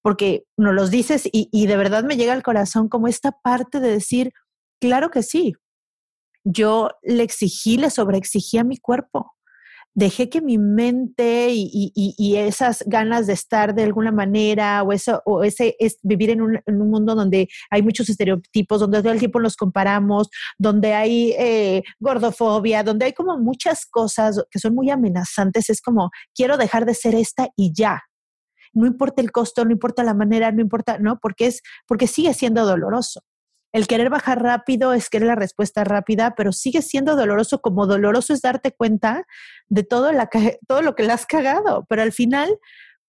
[0.00, 3.78] porque nos los dices y, y de verdad me llega al corazón como esta parte
[3.78, 4.32] de decir,
[4.80, 5.52] claro que sí,
[6.44, 9.33] yo le exigí, le sobreexigí a mi cuerpo
[9.94, 15.44] dejé que mi mente y, esas ganas de estar de alguna manera o eso o
[15.44, 19.56] ese es vivir en un, mundo donde hay muchos estereotipos, donde todo el tiempo nos
[19.56, 20.28] comparamos,
[20.58, 26.10] donde hay eh, gordofobia, donde hay como muchas cosas que son muy amenazantes, es como
[26.34, 28.02] quiero dejar de ser esta y ya.
[28.72, 31.18] No importa el costo, no importa la manera, no importa, ¿no?
[31.20, 33.22] Porque es porque sigue siendo doloroso.
[33.74, 38.32] El querer bajar rápido es querer la respuesta rápida, pero sigue siendo doloroso como doloroso
[38.32, 39.26] es darte cuenta
[39.66, 40.30] de todo, la,
[40.68, 41.84] todo lo que le has cagado.
[41.88, 42.56] Pero al final,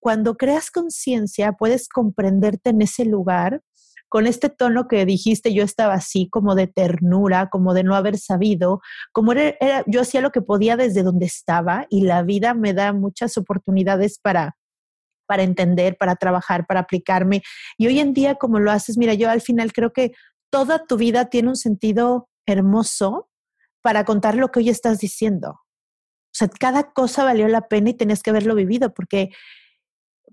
[0.00, 3.62] cuando creas conciencia, puedes comprenderte en ese lugar
[4.08, 8.18] con este tono que dijiste, yo estaba así, como de ternura, como de no haber
[8.18, 8.80] sabido,
[9.12, 12.92] como era, yo hacía lo que podía desde donde estaba y la vida me da
[12.92, 14.56] muchas oportunidades para
[15.28, 17.42] para entender, para trabajar, para aplicarme.
[17.76, 20.12] Y hoy en día, como lo haces, mira, yo al final creo que
[20.50, 23.28] toda tu vida tiene un sentido hermoso
[23.82, 25.50] para contar lo que hoy estás diciendo.
[25.50, 29.30] O sea, cada cosa valió la pena y tenías que haberlo vivido porque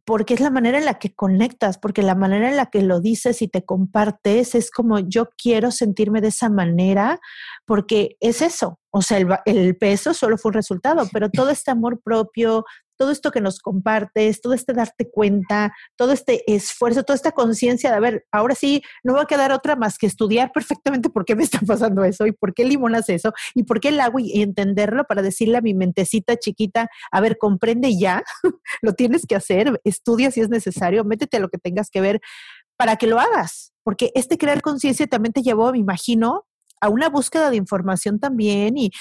[0.05, 2.99] porque es la manera en la que conectas, porque la manera en la que lo
[2.99, 7.19] dices y te compartes es como yo quiero sentirme de esa manera,
[7.65, 11.71] porque es eso, o sea, el, el peso solo fue un resultado, pero todo este
[11.71, 12.65] amor propio,
[12.97, 17.89] todo esto que nos compartes, todo este darte cuenta, todo este esfuerzo, toda esta conciencia
[17.91, 21.25] de, a ver, ahora sí, no va a quedar otra más que estudiar perfectamente por
[21.25, 23.89] qué me está pasando eso y por qué el limón hace eso y por qué
[23.89, 28.23] el agua y entenderlo para decirle a mi mentecita chiquita, a ver, comprende ya,
[28.81, 32.21] lo tienes que hacer, estudia si es necesario, métete a lo que tengas que ver
[32.77, 36.45] para que lo hagas, porque este crear conciencia también te llevó, me imagino,
[36.83, 38.91] a una búsqueda de información también y,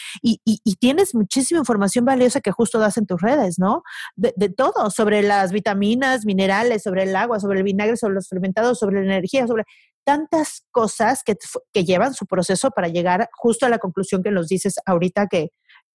[0.78, 3.82] tienes muchísima información valiosa que justo das en tus redes, ¿no?
[4.14, 8.78] De, todo, sobre las vitaminas, minerales, sobre el agua, sobre el vinagre, sobre los fermentados,
[8.78, 9.64] sobre la energía, sobre
[10.04, 11.36] tantas cosas que,
[11.72, 15.50] que llevan su proceso para llegar justo a la conclusión que nos dices ahorita que,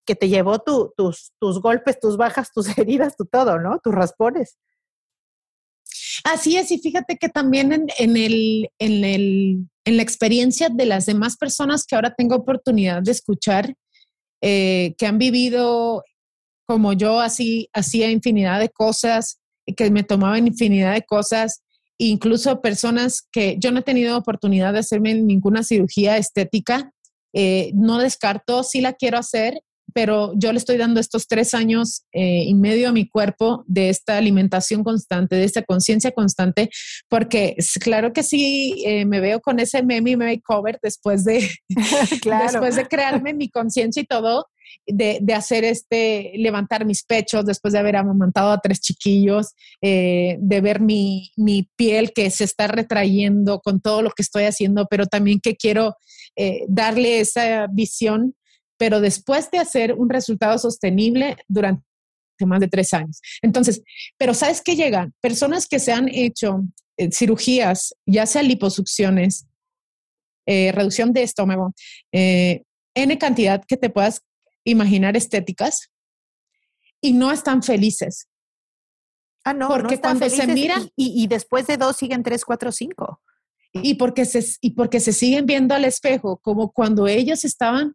[0.05, 3.79] que te llevó tus, tus golpes, tus bajas, tus heridas, tu todo, ¿no?
[3.79, 4.57] Tus raspones.
[6.29, 11.05] Así es, y fíjate que también en, el, en, el, en la experiencia de las
[11.05, 13.75] demás personas que ahora tengo oportunidad de escuchar,
[14.41, 16.03] eh, que han vivido
[16.67, 19.39] como yo, así hacía infinidad de cosas,
[19.77, 21.63] que me tomaban infinidad de cosas,
[21.97, 26.91] incluso personas que yo no he tenido oportunidad de hacerme ninguna cirugía estética,
[27.31, 29.61] eh, no descarto, sí la quiero hacer,
[29.93, 33.89] pero yo le estoy dando estos tres años eh, y medio a mi cuerpo de
[33.89, 36.69] esta alimentación constante, de esta conciencia constante,
[37.09, 42.87] porque claro que sí eh, me veo con ese meme makeover después de, después de
[42.87, 44.47] crearme mi conciencia y todo,
[44.85, 50.37] de, de, hacer este, levantar mis pechos después de haber amamantado a tres chiquillos, eh,
[50.39, 54.85] de ver mi, mi, piel que se está retrayendo con todo lo que estoy haciendo,
[54.89, 55.95] pero también que quiero
[56.67, 58.35] darle esa visión
[58.77, 61.83] pero después de hacer un resultado sostenible durante
[62.45, 63.19] más de tres años.
[63.41, 63.81] Entonces,
[64.17, 65.13] pero ¿sabes qué llegan?
[65.21, 66.63] Personas que se han hecho
[66.97, 69.47] eh, cirugías, ya sea liposucciones,
[70.45, 71.73] eh, reducción de estómago,
[72.11, 72.63] eh,
[72.95, 74.21] N cantidad que te puedas
[74.63, 75.91] imaginar estéticas
[77.01, 78.27] y no están felices.
[79.43, 83.21] Ah, no, porque cuando se miran y, y, después de dos siguen tres, cuatro, cinco.
[83.73, 87.93] Y porque, se, y porque se siguen viendo al espejo como cuando ellos estaban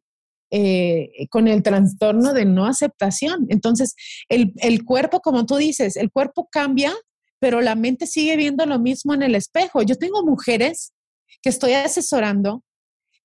[0.55, 3.47] eh, con el trastorno de no aceptación.
[3.49, 3.95] Entonces,
[4.29, 6.93] el, el cuerpo, como tú dices, el cuerpo cambia,
[7.41, 9.83] pero la mente sigue viendo lo mismo en el espejo.
[9.83, 10.93] Yo tengo mujeres
[11.41, 12.63] que estoy asesorando.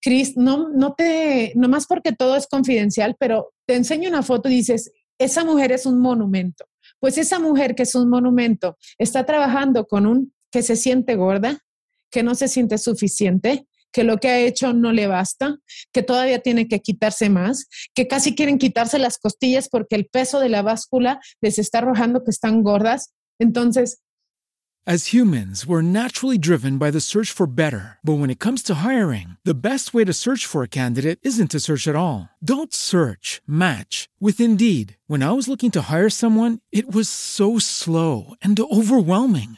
[0.02, 4.48] Cris, no, no te, no más porque todo es confidencial, pero te enseño una foto
[4.48, 6.66] y dices, esa mujer es un monumento.
[7.00, 11.60] Pues esa mujer que es un monumento está trabajando con un que se siente gorda,
[12.10, 15.58] que no se siente suficiente, que lo que ha hecho no le basta,
[15.92, 20.40] que todavía tiene que quitarse más, que casi quieren quitarse las costillas porque el peso
[20.40, 23.14] de la báscula les está arrojando que están gordas.
[23.40, 24.00] Entonces,
[24.90, 27.98] As humans, we're naturally driven by the search for better.
[28.06, 31.52] But when it comes to hiring, the best way to search for a candidate isn't
[31.52, 32.30] to search at all.
[32.42, 34.96] Don't search, match with Indeed.
[35.06, 39.58] When I was looking to hire someone, it was so slow and overwhelming.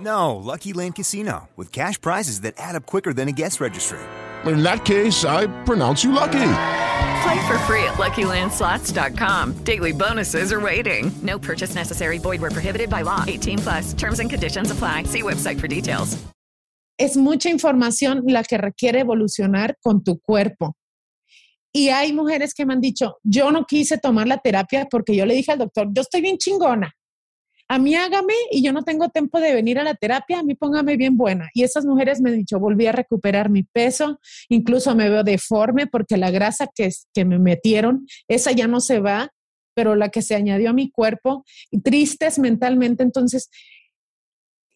[0.00, 3.98] No, Lucky Land Casino, with cash prizes that add up quicker than a guest registry.
[4.46, 6.52] In that case, I pronounce you lucky.
[7.22, 9.64] Play for free at LuckyLandSlots.com.
[9.64, 11.10] Daily bonuses are waiting.
[11.22, 12.18] No purchase necessary.
[12.18, 13.24] Void where prohibited by law.
[13.26, 13.92] 18 plus.
[13.92, 15.04] Terms and conditions apply.
[15.04, 16.16] See website for details.
[16.98, 20.74] Es mucha información la que requiere evolucionar con tu cuerpo.
[21.72, 25.24] Y hay mujeres que me han dicho, yo no quise tomar la terapia porque yo
[25.24, 26.92] le dije al doctor, yo estoy bien chingona.
[27.70, 30.56] A mí hágame y yo no tengo tiempo de venir a la terapia, a mí
[30.56, 31.48] póngame bien buena.
[31.54, 34.18] Y esas mujeres me han dicho, volví a recuperar mi peso,
[34.48, 38.98] incluso me veo deforme porque la grasa que, que me metieron, esa ya no se
[38.98, 39.30] va,
[39.72, 43.04] pero la que se añadió a mi cuerpo, y tristes mentalmente.
[43.04, 43.50] Entonces,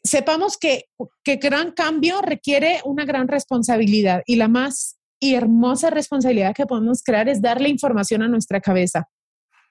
[0.05, 0.85] sepamos que,
[1.25, 7.29] que gran cambio requiere una gran responsabilidad y la más hermosa responsabilidad que podemos crear
[7.29, 9.09] es darle información a nuestra cabeza.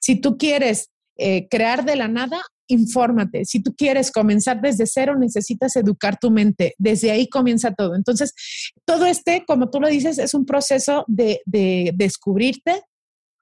[0.02, 3.46] Si tú quieres eh, crear de la nada, infórmate.
[3.46, 6.76] Si tú quieres comenzar desde cero, necesitas educar tu mente.
[6.78, 7.96] Desde ahí comienza todo.
[7.96, 8.34] Entonces,
[8.86, 11.42] todo este, como tú lo dices, es un proceso de,
[11.96, 12.82] descubrirte,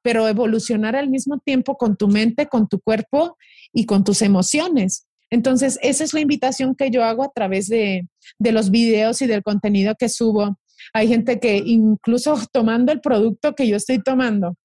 [0.04, 3.38] pero evolucionar al mismo tiempo con tu mente, con tu cuerpo
[3.74, 5.06] y con tus emociones.
[5.30, 8.08] Entonces, esa es la invitación que yo hago a través de,
[8.40, 10.58] de los videos y del contenido que subo.
[10.94, 14.56] Hay gente que incluso tomando el producto que yo estoy tomando,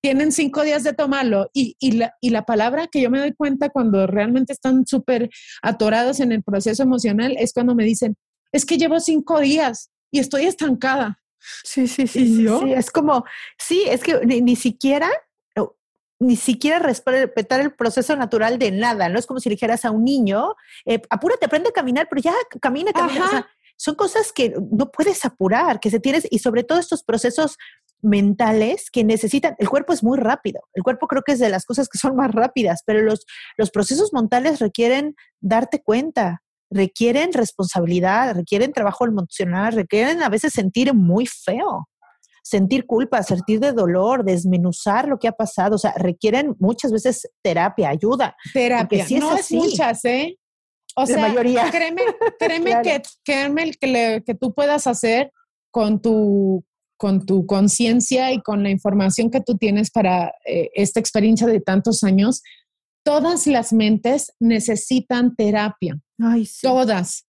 [0.00, 3.68] tienen cinco días de tomarlo y, la, y, la, palabra que yo me doy cuenta
[3.68, 5.28] cuando realmente están súper
[5.62, 8.16] atorados en el proceso emocional es cuando me dicen,
[8.52, 11.20] es que llevo cinco días y estoy estancada.
[11.64, 13.24] Sí, sí, sí, sí, es como,
[13.58, 15.08] sí, es que ni, siquiera
[16.20, 19.18] ni siquiera respetar el proceso natural de nada, ¿no?
[19.18, 22.92] Es como si dijeras a un niño, eh, apúrate, aprende a caminar, pero ya camina,
[22.92, 23.48] camina.
[23.76, 27.56] son cosas que no puedes apurar, que se tienes, y sobre todo estos procesos
[28.02, 31.64] mentales que necesitan, el cuerpo es muy rápido, el cuerpo creo que es de las
[31.64, 33.26] cosas que son más rápidas, pero los,
[33.56, 40.94] los procesos mentales requieren darte cuenta, requieren responsabilidad, requieren trabajo emocional, requieren a veces sentir
[40.94, 41.88] muy feo,
[42.42, 47.28] sentir culpa, sentir de dolor, desmenuzar lo que ha pasado, o sea, requieren muchas veces
[47.42, 48.36] terapia, ayuda.
[48.52, 50.38] Terapia, si es no es muchas, ¿eh?
[50.96, 51.70] O sea, mayoría.
[51.70, 52.02] créeme,
[52.38, 55.32] créeme que, créeme que, que tú puedas hacer
[55.70, 56.64] con tu
[56.98, 61.60] con tu conciencia y con la información que tú tienes para eh, esta experiencia de
[61.60, 62.42] tantos años,
[63.04, 65.98] todas las mentes necesitan terapia.
[66.60, 67.24] Todas.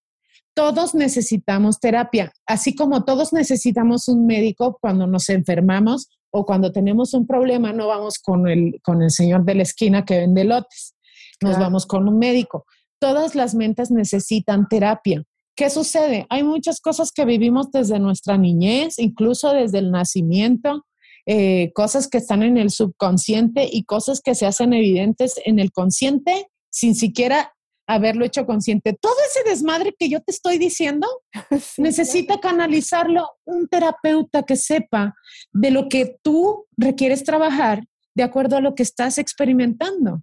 [0.56, 7.14] Todos necesitamos terapia, así como todos necesitamos un médico cuando nos enfermamos o cuando tenemos
[7.14, 10.96] un problema, no vamos con el, con el señor de la esquina que vende lotes,
[11.42, 12.66] nos vamos con un médico.
[13.00, 15.24] Todas las mentes necesitan terapia.
[15.60, 16.26] ¿Qué sucede?
[16.30, 20.86] Hay muchas cosas que vivimos desde nuestra niñez, incluso desde el nacimiento,
[21.26, 25.74] eh, cosas que están en el subconsciente y cosas que se hacen evidentes en el
[25.74, 27.54] consciente sin siquiera
[27.88, 28.94] haberlo hecho consciente.
[28.94, 31.06] Todo ese desmadre que yo te estoy diciendo
[31.78, 35.14] necesita canalizarlo un terapeuta que sepa
[35.52, 37.84] de lo que tú requieres trabajar
[38.16, 40.22] de acuerdo a lo que estás experimentando.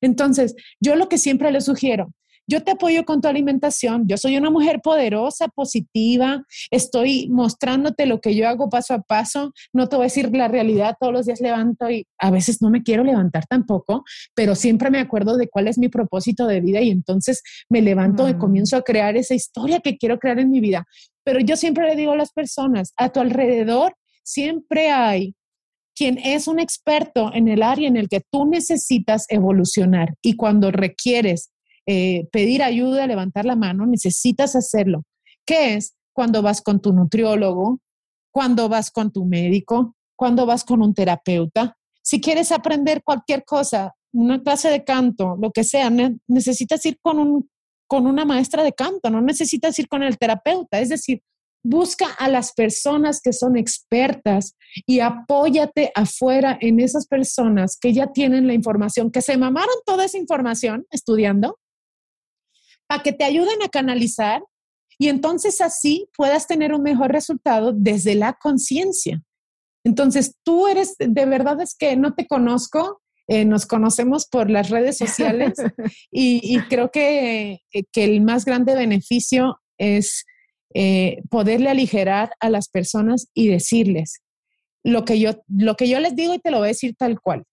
[0.00, 2.14] Entonces, yo lo que siempre le sugiero,
[2.50, 8.20] yo te apoyo con tu alimentación, yo soy una mujer poderosa, positiva, estoy mostrándote lo
[8.20, 11.26] que yo hago paso a paso, no te voy a decir la realidad, todos los
[11.26, 14.02] días levanto y a veces no me quiero levantar tampoco,
[14.34, 18.28] pero siempre me acuerdo de cuál es mi propósito de vida y entonces me levanto
[18.28, 18.38] y mm.
[18.38, 20.84] comienzo a crear esa historia que quiero crear en mi vida.
[21.22, 23.94] Pero yo siempre le digo a las personas, a tu alrededor
[24.24, 25.34] siempre hay
[25.94, 30.72] quien es un experto en el área en el que tú necesitas evolucionar y cuando
[30.72, 31.50] requieres
[31.86, 35.02] eh, pedir ayuda, levantar la mano, necesitas hacerlo.
[35.46, 35.94] ¿Qué es?
[36.12, 37.80] Cuando vas con tu nutriólogo,
[38.32, 41.76] cuando vas con tu médico, cuando vas con un terapeuta.
[42.02, 45.90] Si quieres aprender cualquier cosa, una clase de canto, lo que sea,
[46.28, 47.48] necesitas ir con un
[47.90, 51.22] con una maestra de canto, no necesitas ir con el terapeuta, es decir,
[51.64, 54.54] busca a las personas que son expertas
[54.86, 60.04] y apóyate afuera en esas personas que ya tienen la información, que se mamaron toda
[60.04, 61.58] esa información estudiando,
[62.90, 64.42] para que te ayuden a canalizar
[64.98, 69.22] y entonces así puedas tener un mejor resultado desde la conciencia.
[69.84, 74.70] Entonces, tú eres, de verdad es que no te conozco, eh, nos conocemos por las
[74.70, 75.52] redes sociales
[76.10, 80.24] y, creo que, eh, que, el más grande beneficio es
[80.74, 84.18] eh, poderle aligerar a las personas y decirles
[84.82, 87.20] lo que, yo, lo que yo les digo y te lo voy a decir tal
[87.20, 87.44] cual.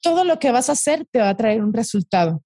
[0.00, 2.44] Todo lo que vas a hacer te va a traer un resultado.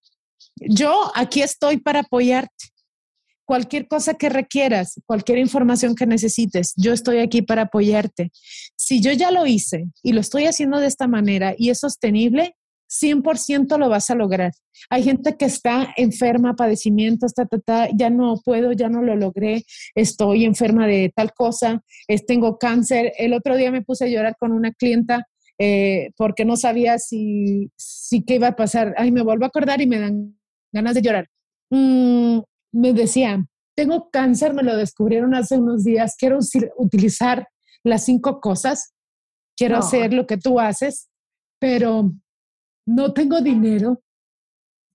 [0.57, 2.75] Yo aquí estoy para apoyarte
[3.45, 8.31] cualquier cosa que requieras, cualquier información que necesites, yo estoy aquí para apoyarte.
[8.77, 12.57] Si yo ya lo hice y lo estoy haciendo de esta manera y es sostenible,
[12.89, 14.53] 100% lo vas a lograr.
[14.89, 17.33] Hay gente que está enferma, padecimientos,
[17.97, 23.13] ya no puedo, ya no lo logré, estoy enferma de tal cosa, es, tengo cáncer.
[23.19, 25.27] El otro día me puse a llorar con una clienta
[25.59, 28.95] eh, porque no sabía si, si qué iba a pasar.
[28.97, 30.37] Ay, me vuelvo a acordar y me dan
[30.75, 31.29] ganas de llorar.
[31.71, 32.41] Mm,
[32.73, 33.47] me decía,
[33.77, 36.39] tengo cáncer, me lo descubrieron hace unos días, quiero
[36.77, 37.49] utilizar
[37.85, 38.93] las cinco cosas,
[39.57, 41.09] quiero hacer lo que tú haces,
[41.61, 42.13] pero
[42.87, 44.03] no tengo dinero,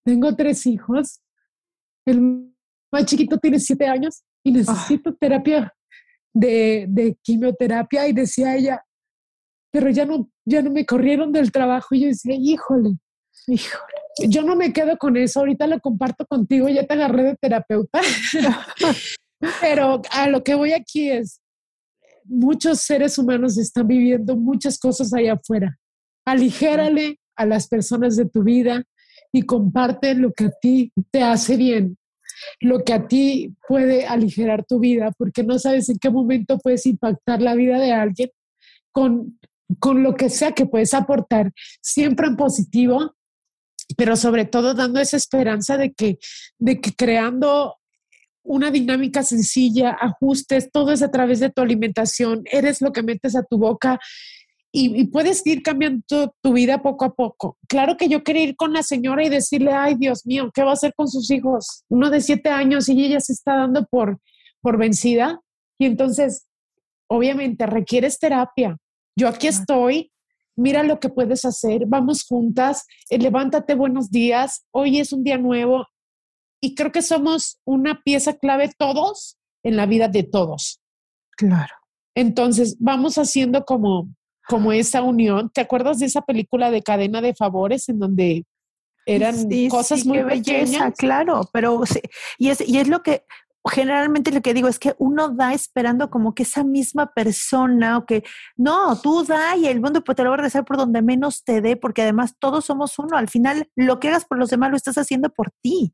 [0.06, 1.22] tengo tres hijos,
[2.06, 2.54] el
[2.92, 5.74] más chiquito tiene siete años y necesito terapia
[6.34, 8.84] de, de, quimioterapia y decía ella,
[9.72, 12.98] pero ya no, ya no me corrieron del trabajo y yo decía, híjole,
[13.48, 17.36] híjole yo no me quedo con eso, ahorita lo comparto contigo, ya te agarré de
[17.36, 18.02] terapeuta,
[19.62, 21.40] pero a lo que voy aquí es,
[22.26, 25.78] muchos seres humanos están viviendo muchas cosas allá afuera.
[26.26, 28.84] Aligérale a las personas de tu vida
[29.32, 31.98] y comparte lo que a ti te hace bien,
[32.60, 36.86] lo que a ti puede aligerar tu vida, porque no sabes en qué momento puedes
[36.86, 38.30] impactar la vida de alguien
[38.92, 39.40] con,
[39.80, 43.16] con lo que sea que puedes aportar, siempre en positivo,
[43.98, 46.18] pero sobre todo dando esa esperanza de que,
[46.58, 47.76] de que creando
[48.44, 53.36] una dinámica sencilla, ajustes, todo es a través de tu alimentación, eres lo que metes
[53.36, 54.00] a tu boca
[54.72, 57.58] y, puedes ir cambiando tu, vida poco a poco.
[57.68, 60.72] Claro que yo quería ir con la señora y decirle, ay Dios mío, ¿qué va
[60.72, 61.84] a hacer con sus hijos?
[61.90, 64.20] Uno de siete años y ella se está dando por,
[64.62, 65.42] por vencida.
[65.80, 66.46] Y entonces,
[67.08, 68.78] obviamente, requieres terapia.
[69.16, 70.12] Yo aquí estoy
[70.60, 75.38] mira lo que puedes hacer, vamos juntas, eh, levántate, buenos días, hoy es un día
[75.38, 75.88] nuevo
[76.62, 80.82] y creo que somos una pieza clave todos en la vida de todos.
[81.38, 81.74] Claro.
[82.16, 84.10] Entonces, vamos haciendo como,
[84.48, 85.50] como esa unión.
[85.54, 88.46] ¿Te acuerdas de esa película de cadena de favores en donde
[89.06, 90.94] eran cosas muy bellezas?
[90.98, 91.82] Claro, pero
[92.38, 93.24] y, es, y es lo que
[93.68, 98.06] generalmente lo que digo es que uno da esperando como que esa misma persona o
[98.06, 98.24] que
[98.56, 101.44] no, tú da y el mundo pues, te lo va a regresar por donde menos
[101.44, 103.18] te dé, porque además todos somos uno.
[103.18, 105.94] Al final, lo que hagas por los demás lo estás haciendo por ti.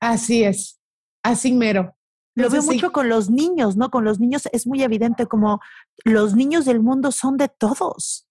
[0.00, 0.80] Así es,
[1.22, 1.96] así mero.
[2.36, 3.90] Lo veo mucho con los niños, ¿no?
[3.90, 5.60] Con los niños es muy evidente como
[6.04, 8.29] los niños del mundo son de todos.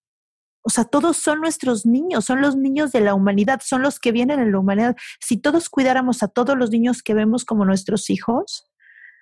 [0.62, 4.12] O sea, todos son nuestros niños, son los niños de la humanidad, son los que
[4.12, 4.96] vienen en la humanidad.
[5.20, 8.70] Si todos cuidáramos a todos los niños que vemos como nuestros hijos,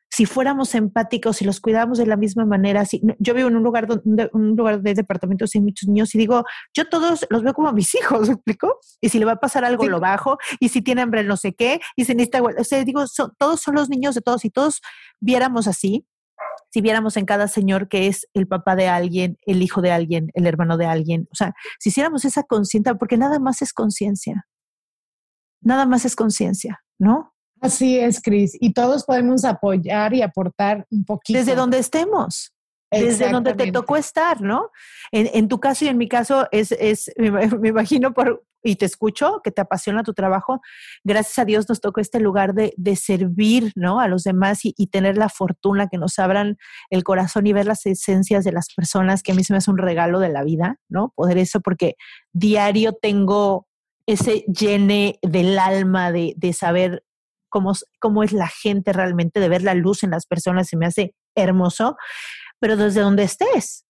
[0.10, 3.64] si fuéramos empáticos y los cuidáramos de la misma manera, si, yo vivo en un
[3.64, 7.54] lugar donde un lugar de departamentos sin muchos niños y digo, yo todos los veo
[7.54, 8.80] como mis hijos, ¿me explico?
[9.02, 11.54] Y si le va a pasar algo lo bajo y si tiene hambre no sé
[11.54, 13.04] qué y si necesita, o sea, digo,
[13.38, 14.82] todos son los niños de todos y todos
[15.20, 16.06] viéramos así,
[16.70, 20.32] si viéramos en cada señor que es el papá de alguien, el hijo de alguien,
[20.34, 24.47] el hermano de alguien, o sea, si hiciéramos esa conciencia, porque nada más es conciencia,
[25.61, 27.34] nada más es conciencia, ¿no?
[27.59, 28.55] Así es, Cris.
[28.59, 31.39] Y todos podemos apoyar y aportar un poquito.
[31.39, 32.53] Desde donde estemos.
[32.89, 34.72] Desde donde te tocó estar, ¿no?
[35.11, 39.41] En, tu caso y en mi caso es, es me, imagino por, y te escucho,
[39.43, 40.61] que te apasiona tu trabajo.
[41.03, 43.99] Gracias a Dios nos tocó este lugar de, de servir, ¿no?
[43.99, 46.57] A los demás y, tener la fortuna que nos abran
[46.89, 49.70] el corazón y ver las esencias de las personas, que a mí se me hace
[49.70, 51.13] un regalo de la vida, ¿no?
[51.15, 51.95] Poder eso, porque
[52.32, 53.68] diario tengo
[54.05, 57.03] ese llene del alma de, de saber
[57.49, 61.13] cómo, es la gente realmente, de ver la luz en las personas, se me hace
[61.36, 61.97] hermoso,
[62.59, 63.86] pero desde donde estés.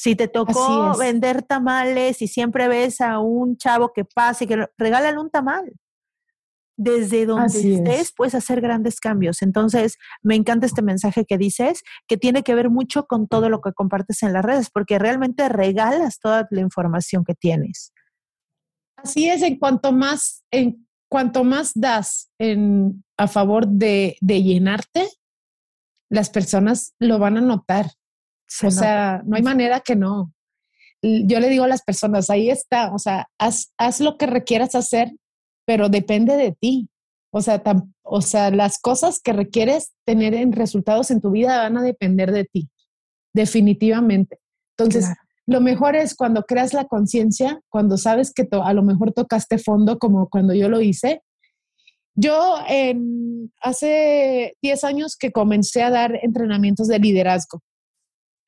[0.00, 4.68] Si te tocó vender tamales y siempre ves a un chavo que pasa y que
[4.78, 5.72] regálale un tamal.
[6.76, 9.42] Desde donde estés puedes hacer grandes cambios.
[9.42, 13.60] Entonces, me encanta este mensaje que dices, que tiene que ver mucho con todo lo
[13.60, 17.92] que compartes en las redes, porque realmente regalas toda la información que tienes.
[18.98, 25.08] Así es, en cuanto más, en cuanto más das en, a favor de, de llenarte,
[26.08, 27.90] las personas lo van a notar.
[28.62, 30.32] O sea, no hay manera que no.
[31.02, 34.74] Yo le digo a las personas, ahí está, o sea, haz, haz lo que requieras
[34.74, 35.12] hacer,
[35.64, 36.88] pero depende de ti.
[37.30, 37.62] O sea,
[38.02, 42.32] o sea, las cosas que requieres tener en resultados en tu vida van a depender
[42.32, 42.70] de ti,
[43.34, 44.38] definitivamente.
[44.76, 45.08] Entonces,
[45.46, 49.98] lo mejor es cuando creas la conciencia, cuando sabes que a lo mejor tocaste fondo,
[49.98, 51.22] como cuando yo lo hice.
[52.14, 57.62] Yo en, hace 10 años que comencé a dar entrenamientos de liderazgo.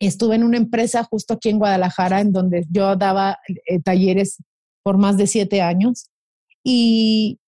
[0.00, 4.38] Estuve en una empresa justo aquí en Guadalajara, en donde yo daba eh, talleres
[4.82, 6.10] por más de 7 años.
[6.64, 7.38] Y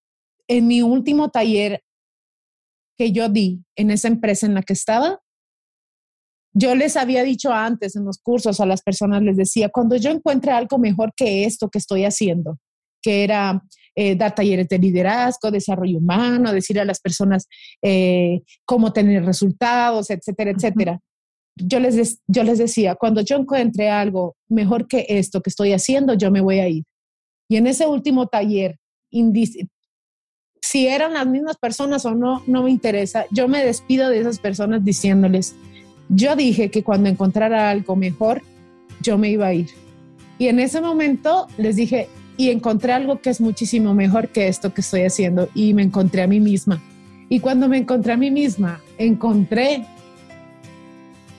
[0.49, 1.83] en mi último taller
[2.99, 5.21] que yo di en esa empresa en la que estaba,
[6.55, 10.11] yo les había dicho antes en los cursos a las personas, les decía, cuando yo
[10.11, 12.59] encuentre algo mejor que esto que estoy haciendo,
[13.01, 13.63] que era
[13.95, 17.49] eh, dar talleres de liderazgo, desarrollo humano, decir a las personas
[17.81, 21.01] eh, cómo tener resultados, etcétera, etcétera.
[21.57, 26.15] Yo les, yo les decía, cuando yo encuentre algo mejor que esto que estoy haciendo,
[26.15, 26.85] yo me voy a ir.
[27.49, 28.79] Y en ese último taller,
[30.63, 33.27] si eran las mismas personas o no, no me interesa.
[33.31, 35.55] Yo me despido de esas personas diciéndoles,
[36.09, 38.43] yo dije que cuando encontrara algo mejor,
[39.03, 39.69] yo me iba a ir.
[40.39, 44.73] Y en ese momento les dije, y encontré algo que es muchísimo mejor que esto
[44.73, 46.83] que estoy haciendo, y me encontré a mí misma.
[47.29, 49.85] Y cuando me encontré a mí misma, encontré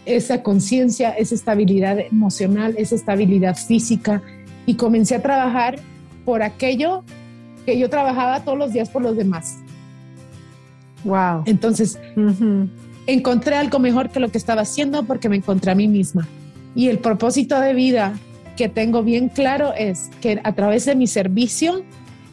[0.06, 4.22] esa conciencia, esa estabilidad emocional, esa estabilidad física,
[4.66, 5.78] y comencé a trabajar
[6.26, 7.04] por aquello
[7.66, 9.58] que yo trabajaba todos los días por los demás.
[11.04, 11.44] Wow.
[11.46, 12.00] Entonces,
[13.08, 16.28] encontré algo mejor que lo que estaba haciendo porque me encontré a mí misma.
[16.76, 18.14] Y el propósito de vida
[18.56, 21.84] que tengo bien claro es que a través de mi servicio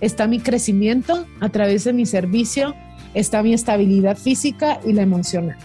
[0.00, 2.74] está mi crecimiento, a través de mi servicio
[3.14, 5.56] está mi estabilidad física y la emocional.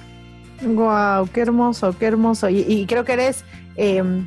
[0.61, 2.49] Wow, qué hermoso, qué hermoso.
[2.49, 3.43] Y, creo que eres
[3.75, 4.25] em,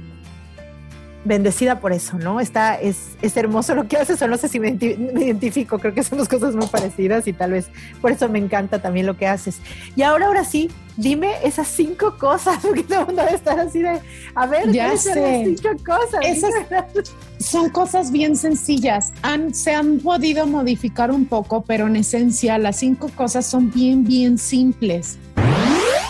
[1.24, 2.41] bendecida por eso, ¿no?
[2.41, 6.03] Está, es, es hermoso lo que haces, o no sé si me, identifico, creo que
[6.03, 7.68] somos cosas muy parecidas y tal vez
[8.01, 9.59] por eso me encanta también lo que haces.
[9.97, 13.81] Y ahora, ahora sí, dime esas cinco cosas, porque todo el mundo debe estar así
[13.81, 14.01] de,
[14.35, 15.57] a ver, ya sé.
[15.57, 16.20] cinco cosas?
[16.24, 16.53] Esas
[17.39, 22.76] son cosas bien sencillas, han, se han podido modificar un poco, pero en esencia las
[22.76, 25.18] cinco cosas son bien, bien simples.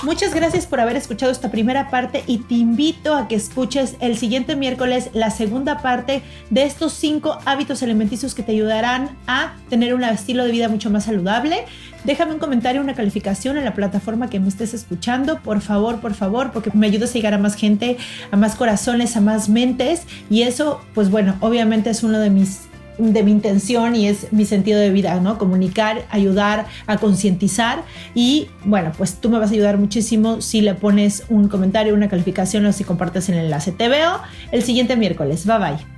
[0.05, 4.17] Muchas gracias por haber escuchado esta primera parte y te invito a que escuches el
[4.17, 9.95] siguiente miércoles la segunda parte de estos cinco hábitos alimenticios que te ayudarán a tener
[9.95, 11.65] un estilo de vida mucho más saludable.
[12.05, 16.15] Déjame un comentario, una calificación en la plataforma que me estés escuchando, por favor, por
[16.15, 17.97] favor, porque me ayudas a llegar a más gente,
[18.31, 22.68] a más corazones, a más mentes y eso, pues bueno, obviamente es uno de mis
[22.99, 25.39] de mi intención y es mi sentido de vida, ¿no?
[25.39, 27.83] Comunicar, ayudar a concientizar
[28.15, 32.09] y bueno, pues tú me vas a ayudar muchísimo si le pones un comentario, una
[32.09, 33.73] calificación o si compartes el enlace.
[33.73, 34.21] Te veo
[34.53, 35.47] el siguiente miércoles.
[35.47, 35.98] Bye bye.